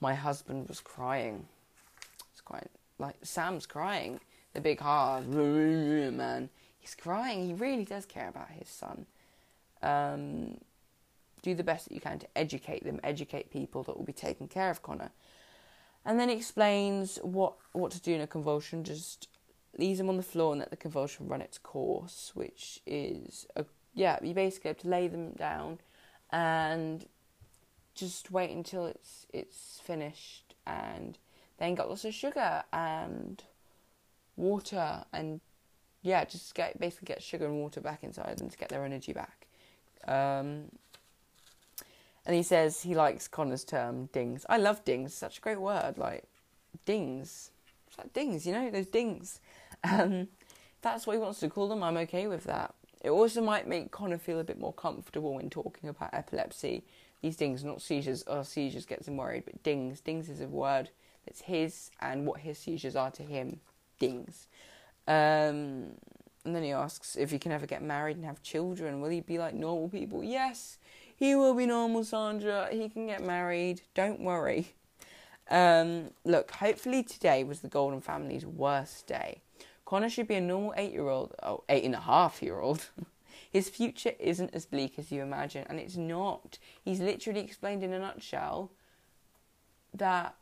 my 0.00 0.14
husband 0.14 0.68
was 0.68 0.80
crying. 0.80 1.46
It's 2.32 2.40
quite 2.40 2.68
like 2.98 3.16
Sam's 3.22 3.66
crying. 3.66 4.20
The 4.54 4.60
big 4.60 4.80
heart, 4.80 5.26
man. 5.26 6.48
He's 6.80 6.94
crying. 6.94 7.46
He 7.46 7.54
really 7.54 7.84
does 7.84 8.06
care 8.06 8.28
about 8.28 8.48
his 8.50 8.68
son. 8.68 9.06
Um, 9.82 10.58
do 11.42 11.54
the 11.54 11.62
best 11.62 11.88
that 11.88 11.94
you 11.94 12.00
can 12.00 12.18
to 12.18 12.26
educate 12.34 12.82
them, 12.82 12.98
educate 13.04 13.50
people 13.50 13.82
that 13.84 13.96
will 13.96 14.04
be 14.04 14.12
taking 14.12 14.48
care 14.48 14.70
of 14.70 14.82
Connor 14.82 15.10
and 16.04 16.18
then 16.18 16.28
he 16.28 16.36
explains 16.36 17.18
what 17.22 17.54
what 17.72 17.92
to 17.92 18.00
do 18.00 18.14
in 18.14 18.20
a 18.20 18.26
convulsion. 18.26 18.84
Just 18.84 19.28
leaves 19.76 20.00
him 20.00 20.08
on 20.08 20.16
the 20.16 20.22
floor 20.22 20.52
and 20.52 20.60
let 20.60 20.70
the 20.70 20.76
convulsion 20.76 21.28
run 21.28 21.40
its 21.40 21.58
course, 21.58 22.32
which 22.34 22.80
is 22.86 23.46
a 23.56 23.64
yeah. 23.94 24.18
You 24.22 24.34
basically 24.34 24.68
have 24.68 24.78
to 24.78 24.88
lay 24.88 25.08
them 25.08 25.32
down 25.32 25.78
and 26.30 27.06
just 27.94 28.30
wait 28.30 28.50
until 28.50 28.86
it's 28.86 29.26
it's 29.32 29.80
finished, 29.82 30.54
and 30.66 31.18
then 31.58 31.74
got 31.74 31.88
lots 31.88 32.04
of 32.04 32.14
sugar 32.14 32.62
and 32.72 33.42
water 34.36 35.04
and 35.12 35.40
yeah, 36.02 36.24
just 36.24 36.54
get 36.54 36.78
basically 36.78 37.06
get 37.06 37.22
sugar 37.22 37.46
and 37.46 37.56
water 37.56 37.80
back 37.80 38.02
inside 38.02 38.38
them 38.38 38.48
to 38.48 38.56
get 38.56 38.68
their 38.68 38.84
energy 38.84 39.12
back. 39.12 39.46
Um, 40.06 40.70
and 42.28 42.36
he 42.36 42.42
says 42.42 42.82
he 42.82 42.94
likes 42.94 43.26
Connor's 43.26 43.64
term 43.64 44.10
dings. 44.12 44.44
I 44.50 44.58
love 44.58 44.84
dings. 44.84 45.14
Such 45.14 45.38
a 45.38 45.40
great 45.40 45.60
word. 45.60 45.96
Like 45.96 46.24
dings. 46.84 47.50
It's 47.88 47.96
like 47.96 48.12
dings. 48.12 48.46
You 48.46 48.52
know 48.52 48.70
those 48.70 48.86
dings. 48.86 49.40
Um, 49.82 50.28
that's 50.82 51.06
what 51.06 51.14
he 51.14 51.18
wants 51.18 51.40
to 51.40 51.48
call 51.48 51.68
them. 51.68 51.82
I'm 51.82 51.96
okay 51.96 52.26
with 52.26 52.44
that. 52.44 52.74
It 53.00 53.08
also 53.08 53.40
might 53.40 53.66
make 53.66 53.92
Connor 53.92 54.18
feel 54.18 54.40
a 54.40 54.44
bit 54.44 54.60
more 54.60 54.74
comfortable 54.74 55.34
when 55.34 55.48
talking 55.48 55.88
about 55.88 56.12
epilepsy. 56.12 56.84
These 57.22 57.36
dings, 57.36 57.64
not 57.64 57.80
seizures. 57.80 58.24
Oh, 58.26 58.42
seizures 58.42 58.84
gets 58.84 59.08
him 59.08 59.16
worried, 59.16 59.44
but 59.46 59.62
dings. 59.62 60.00
Dings 60.00 60.28
is 60.28 60.42
a 60.42 60.48
word 60.48 60.90
that's 61.24 61.40
his 61.40 61.90
and 61.98 62.26
what 62.26 62.40
his 62.40 62.58
seizures 62.58 62.94
are 62.94 63.10
to 63.12 63.22
him. 63.22 63.60
Dings. 63.98 64.48
Um, 65.06 65.94
and 66.44 66.54
then 66.54 66.62
he 66.62 66.72
asks 66.72 67.16
if 67.16 67.30
he 67.30 67.38
can 67.38 67.52
ever 67.52 67.66
get 67.66 67.82
married 67.82 68.16
and 68.16 68.26
have 68.26 68.42
children. 68.42 69.00
Will 69.00 69.08
he 69.08 69.20
be 69.20 69.38
like 69.38 69.54
normal 69.54 69.88
people? 69.88 70.22
Yes. 70.22 70.76
He 71.18 71.34
will 71.34 71.54
be 71.54 71.66
normal, 71.66 72.04
Sandra. 72.04 72.68
He 72.70 72.88
can 72.88 73.08
get 73.08 73.24
married. 73.24 73.82
Don't 73.92 74.20
worry. 74.20 74.68
Um, 75.50 76.10
look, 76.24 76.52
hopefully 76.52 77.02
today 77.02 77.42
was 77.42 77.60
the 77.60 77.68
Golden 77.68 78.00
family's 78.00 78.46
worst 78.46 79.08
day. 79.08 79.40
Connor 79.84 80.10
should 80.10 80.28
be 80.28 80.36
a 80.36 80.40
normal 80.40 80.74
eight 80.76 80.92
year 80.92 81.08
old, 81.08 81.34
oh, 81.42 81.64
eight 81.68 81.82
and 81.82 81.96
a 81.96 82.00
half 82.00 82.40
year 82.40 82.60
old. 82.60 82.86
His 83.50 83.68
future 83.68 84.12
isn't 84.20 84.54
as 84.54 84.66
bleak 84.66 84.96
as 84.96 85.10
you 85.10 85.22
imagine, 85.22 85.66
and 85.68 85.80
it's 85.80 85.96
not. 85.96 86.58
He's 86.84 87.00
literally 87.00 87.40
explained 87.40 87.82
in 87.82 87.92
a 87.92 87.98
nutshell 87.98 88.70
that 89.94 90.36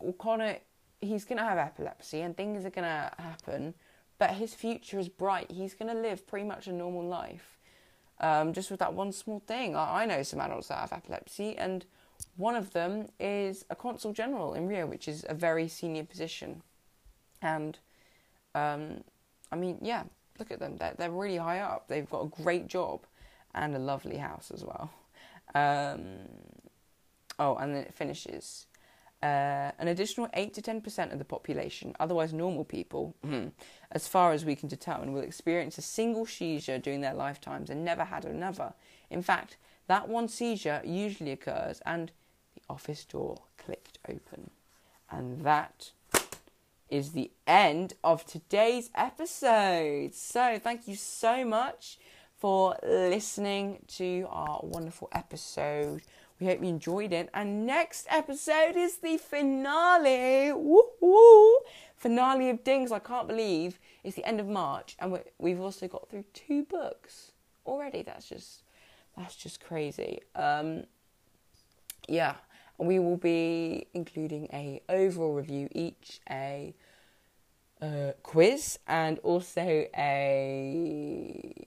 well, 0.00 0.14
Connor, 0.14 0.56
he's 1.00 1.24
going 1.24 1.38
to 1.38 1.44
have 1.44 1.58
epilepsy 1.58 2.22
and 2.22 2.36
things 2.36 2.64
are 2.64 2.70
going 2.70 2.88
to 2.88 3.12
happen, 3.18 3.74
but 4.18 4.30
his 4.30 4.54
future 4.54 4.98
is 4.98 5.08
bright. 5.08 5.52
He's 5.52 5.74
going 5.74 5.94
to 5.94 6.00
live 6.00 6.26
pretty 6.26 6.46
much 6.46 6.66
a 6.66 6.72
normal 6.72 7.06
life 7.06 7.58
um, 8.20 8.52
just 8.52 8.70
with 8.70 8.80
that 8.80 8.94
one 8.94 9.12
small 9.12 9.40
thing. 9.40 9.76
I, 9.76 10.02
I 10.02 10.06
know 10.06 10.22
some 10.22 10.40
adults 10.40 10.68
that 10.68 10.78
have 10.78 10.92
epilepsy, 10.92 11.56
and 11.56 11.84
one 12.36 12.56
of 12.56 12.72
them 12.72 13.08
is 13.18 13.64
a 13.70 13.74
consul 13.74 14.12
general 14.12 14.54
in 14.54 14.66
Rio, 14.66 14.86
which 14.86 15.08
is 15.08 15.24
a 15.28 15.34
very 15.34 15.68
senior 15.68 16.04
position. 16.04 16.62
And 17.42 17.78
um, 18.54 19.04
I 19.52 19.56
mean, 19.56 19.78
yeah, 19.82 20.04
look 20.38 20.50
at 20.50 20.58
them. 20.58 20.76
They're, 20.76 20.94
they're 20.96 21.10
really 21.10 21.36
high 21.36 21.60
up. 21.60 21.88
They've 21.88 22.08
got 22.08 22.24
a 22.24 22.42
great 22.42 22.66
job 22.66 23.06
and 23.54 23.74
a 23.74 23.78
lovely 23.78 24.16
house 24.16 24.50
as 24.52 24.64
well. 24.64 24.90
Um, 25.54 26.00
oh, 27.38 27.56
and 27.56 27.74
then 27.74 27.82
it 27.82 27.94
finishes. 27.94 28.66
Uh, 29.24 29.70
an 29.78 29.88
additional 29.88 30.28
8 30.34 30.52
to 30.52 30.60
10% 30.60 31.10
of 31.10 31.18
the 31.18 31.24
population, 31.24 31.96
otherwise 31.98 32.34
normal 32.34 32.62
people, 32.62 33.16
hmm, 33.24 33.46
as 33.90 34.06
far 34.06 34.32
as 34.32 34.44
we 34.44 34.54
can 34.54 34.68
determine, 34.68 35.14
will 35.14 35.22
experience 35.22 35.78
a 35.78 35.82
single 35.82 36.26
seizure 36.26 36.76
during 36.76 37.00
their 37.00 37.14
lifetimes 37.14 37.70
and 37.70 37.82
never 37.82 38.04
had 38.04 38.26
another. 38.26 38.74
In 39.08 39.22
fact, 39.22 39.56
that 39.86 40.10
one 40.10 40.28
seizure 40.28 40.82
usually 40.84 41.30
occurs 41.32 41.80
and 41.86 42.12
the 42.54 42.60
office 42.68 43.02
door 43.06 43.38
clicked 43.56 43.98
open. 44.06 44.50
And 45.10 45.42
that 45.42 45.92
is 46.90 47.12
the 47.12 47.30
end 47.46 47.94
of 48.04 48.26
today's 48.26 48.90
episode. 48.94 50.14
So, 50.14 50.58
thank 50.58 50.86
you 50.86 50.96
so 50.96 51.46
much 51.46 51.96
for 52.36 52.76
listening 52.82 53.86
to 53.96 54.26
our 54.28 54.60
wonderful 54.62 55.08
episode. 55.12 56.02
We 56.40 56.46
hope 56.46 56.62
you 56.62 56.68
enjoyed 56.68 57.12
it. 57.12 57.30
And 57.32 57.66
next 57.66 58.06
episode 58.10 58.76
is 58.76 58.98
the 58.98 59.18
finale. 59.18 60.52
Woo-hoo! 60.52 61.58
Finale 61.96 62.50
of 62.50 62.64
Dings. 62.64 62.92
I 62.92 62.98
can't 62.98 63.28
believe 63.28 63.78
it's 64.02 64.16
the 64.16 64.26
end 64.26 64.40
of 64.40 64.46
March, 64.46 64.96
and 64.98 65.18
we've 65.38 65.60
also 65.60 65.88
got 65.88 66.10
through 66.10 66.24
two 66.34 66.64
books 66.64 67.32
already. 67.66 68.02
That's 68.02 68.28
just 68.28 68.62
that's 69.16 69.36
just 69.36 69.64
crazy. 69.64 70.20
Um, 70.34 70.84
yeah, 72.08 72.34
we 72.78 72.98
will 72.98 73.16
be 73.16 73.86
including 73.94 74.48
a 74.52 74.82
overall 74.88 75.32
review 75.32 75.68
each, 75.72 76.20
a 76.28 76.74
uh, 77.80 78.12
quiz, 78.22 78.78
and 78.86 79.18
also 79.20 79.86
a 79.96 81.66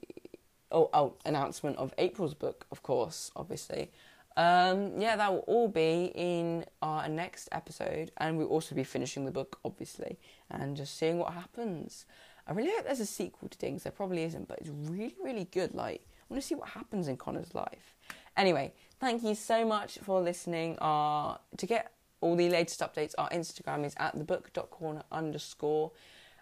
oh 0.72 0.90
oh 0.94 1.14
announcement 1.26 1.78
of 1.78 1.94
April's 1.98 2.34
book, 2.36 2.68
of 2.72 2.84
course, 2.84 3.32
obviously. 3.36 3.90
Um, 4.38 5.02
yeah, 5.02 5.16
that 5.16 5.34
will 5.34 5.44
all 5.48 5.68
be 5.68 6.12
in 6.14 6.64
our 6.84 7.10
next 7.10 7.50
episode, 7.52 8.12
and 8.18 8.38
we'll 8.38 8.48
also 8.48 8.76
be 8.76 8.84
finishing 8.84 9.26
the 9.26 9.32
book, 9.32 9.60
obviously, 9.66 10.20
and 10.52 10.78
just 10.78 10.96
seeing 10.96 11.18
what 11.18 11.34
happens. 11.34 12.06
I 12.46 12.54
really 12.54 12.70
hope 12.70 12.86
there's 12.86 13.00
a 13.00 13.06
sequel 13.06 13.50
to 13.50 13.58
Dings. 13.58 13.82
There 13.82 13.92
probably 13.92 14.24
isn't, 14.24 14.48
but 14.48 14.60
it's 14.60 14.70
really, 14.70 15.16
really 15.24 15.46
good. 15.46 15.74
Like, 15.74 16.02
I 16.06 16.24
want 16.30 16.42
to 16.42 16.48
see 16.48 16.54
what 16.54 16.70
happens 16.70 17.08
in 17.08 17.18
Conner's 17.18 17.56
life. 17.56 17.96
Anyway, 18.38 18.74
thank 19.00 19.24
you 19.24 19.34
so 19.34 19.66
much 19.66 19.98
for 20.04 20.22
listening. 20.22 20.78
Uh, 20.78 21.38
to 21.58 21.66
get 21.66 21.92
all 22.22 22.36
the 22.36 22.50
latest 22.50 22.80
updates, 22.82 23.16
our 23.18 23.30
Instagram 23.32 23.86
is 23.86 23.96
at 23.98 24.16
thebook.corner 24.16 25.02
underscore, 25.12 25.92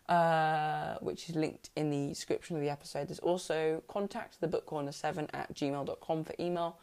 uh, 0.10 0.95
which 0.99 1.29
is 1.29 1.36
linked 1.38 1.69
in 1.77 1.91
the 1.91 2.10
description 2.10 2.58
of 2.58 2.62
the 2.62 2.69
episode. 2.69 3.08
There's 3.08 3.19
also 3.19 3.81
contact 3.88 4.41
thebookcorner7 4.41 5.29
at 5.34 5.55
gmail.com 5.55 6.23
for 6.25 6.36
email 6.41 6.77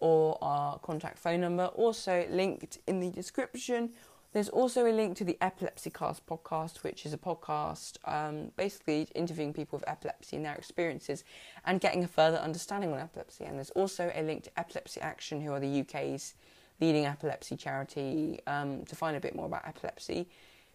or 0.00 0.38
our 0.42 0.78
contact 0.78 1.18
phone 1.18 1.40
number, 1.40 1.66
also 1.66 2.26
linked 2.30 2.78
in 2.86 3.00
the 3.00 3.10
description. 3.10 3.90
There's 4.32 4.48
also 4.50 4.84
a 4.84 4.92
link 4.92 5.16
to 5.16 5.24
the 5.24 5.38
Epilepsy 5.40 5.88
Cast 5.88 6.26
podcast, 6.26 6.82
which 6.82 7.06
is 7.06 7.14
a 7.14 7.18
podcast 7.18 7.96
um, 8.04 8.52
basically 8.56 9.08
interviewing 9.14 9.54
people 9.54 9.78
with 9.78 9.88
epilepsy 9.88 10.36
and 10.36 10.44
their 10.44 10.54
experiences 10.54 11.24
and 11.64 11.80
getting 11.80 12.04
a 12.04 12.08
further 12.08 12.36
understanding 12.36 12.92
on 12.92 12.98
epilepsy. 12.98 13.44
And 13.44 13.56
there's 13.56 13.70
also 13.70 14.12
a 14.14 14.22
link 14.22 14.44
to 14.44 14.50
Epilepsy 14.58 15.00
Action, 15.00 15.40
who 15.40 15.52
are 15.52 15.60
the 15.60 15.80
UK's 15.80 16.34
leading 16.80 17.06
epilepsy 17.06 17.56
charity, 17.56 18.40
um, 18.46 18.84
to 18.84 18.94
find 18.94 19.16
a 19.16 19.20
bit 19.20 19.34
more 19.34 19.46
about 19.46 19.66
epilepsy. 19.66 20.28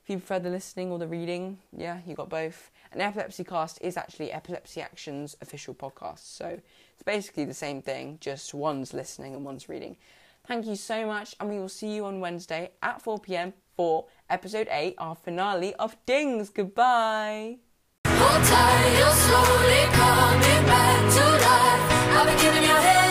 If 0.03 0.09
you 0.09 0.17
prefer 0.17 0.39
the 0.39 0.49
listening 0.49 0.91
or 0.91 0.97
the 0.97 1.07
reading, 1.07 1.59
yeah, 1.77 1.99
you 2.07 2.15
got 2.15 2.27
both. 2.27 2.71
And 2.91 3.01
Epilepsy 3.01 3.43
Cast 3.43 3.77
is 3.81 3.97
actually 3.97 4.31
Epilepsy 4.31 4.81
Action's 4.81 5.37
official 5.41 5.75
podcast, 5.75 6.35
so 6.35 6.59
it's 6.93 7.03
basically 7.05 7.45
the 7.45 7.53
same 7.53 7.83
thing, 7.83 8.17
just 8.19 8.53
one's 8.53 8.93
listening 8.93 9.35
and 9.35 9.45
one's 9.45 9.69
reading. 9.69 9.97
Thank 10.47 10.65
you 10.65 10.75
so 10.75 11.05
much, 11.05 11.35
and 11.39 11.49
we 11.49 11.59
will 11.59 11.69
see 11.69 11.93
you 11.93 12.05
on 12.05 12.19
Wednesday 12.19 12.71
at 12.81 12.99
4 13.01 13.19
pm 13.19 13.53
for 13.75 14.07
episode 14.27 14.67
8, 14.71 14.95
our 14.97 15.15
finale 15.15 15.75
of 15.75 15.95
Dings. 16.07 16.49
Goodbye. 16.49 17.57
Hold 18.07 18.43
tight, 18.43 18.97
you're 18.97 19.11
slowly 19.11 19.83
coming 19.93 20.65
back 20.65 21.13
to 21.13 21.23
life. 21.45 22.17
I've 22.17 22.25
been 22.25 22.37
giving 22.39 22.63
your 22.67 22.77
head. 22.77 23.01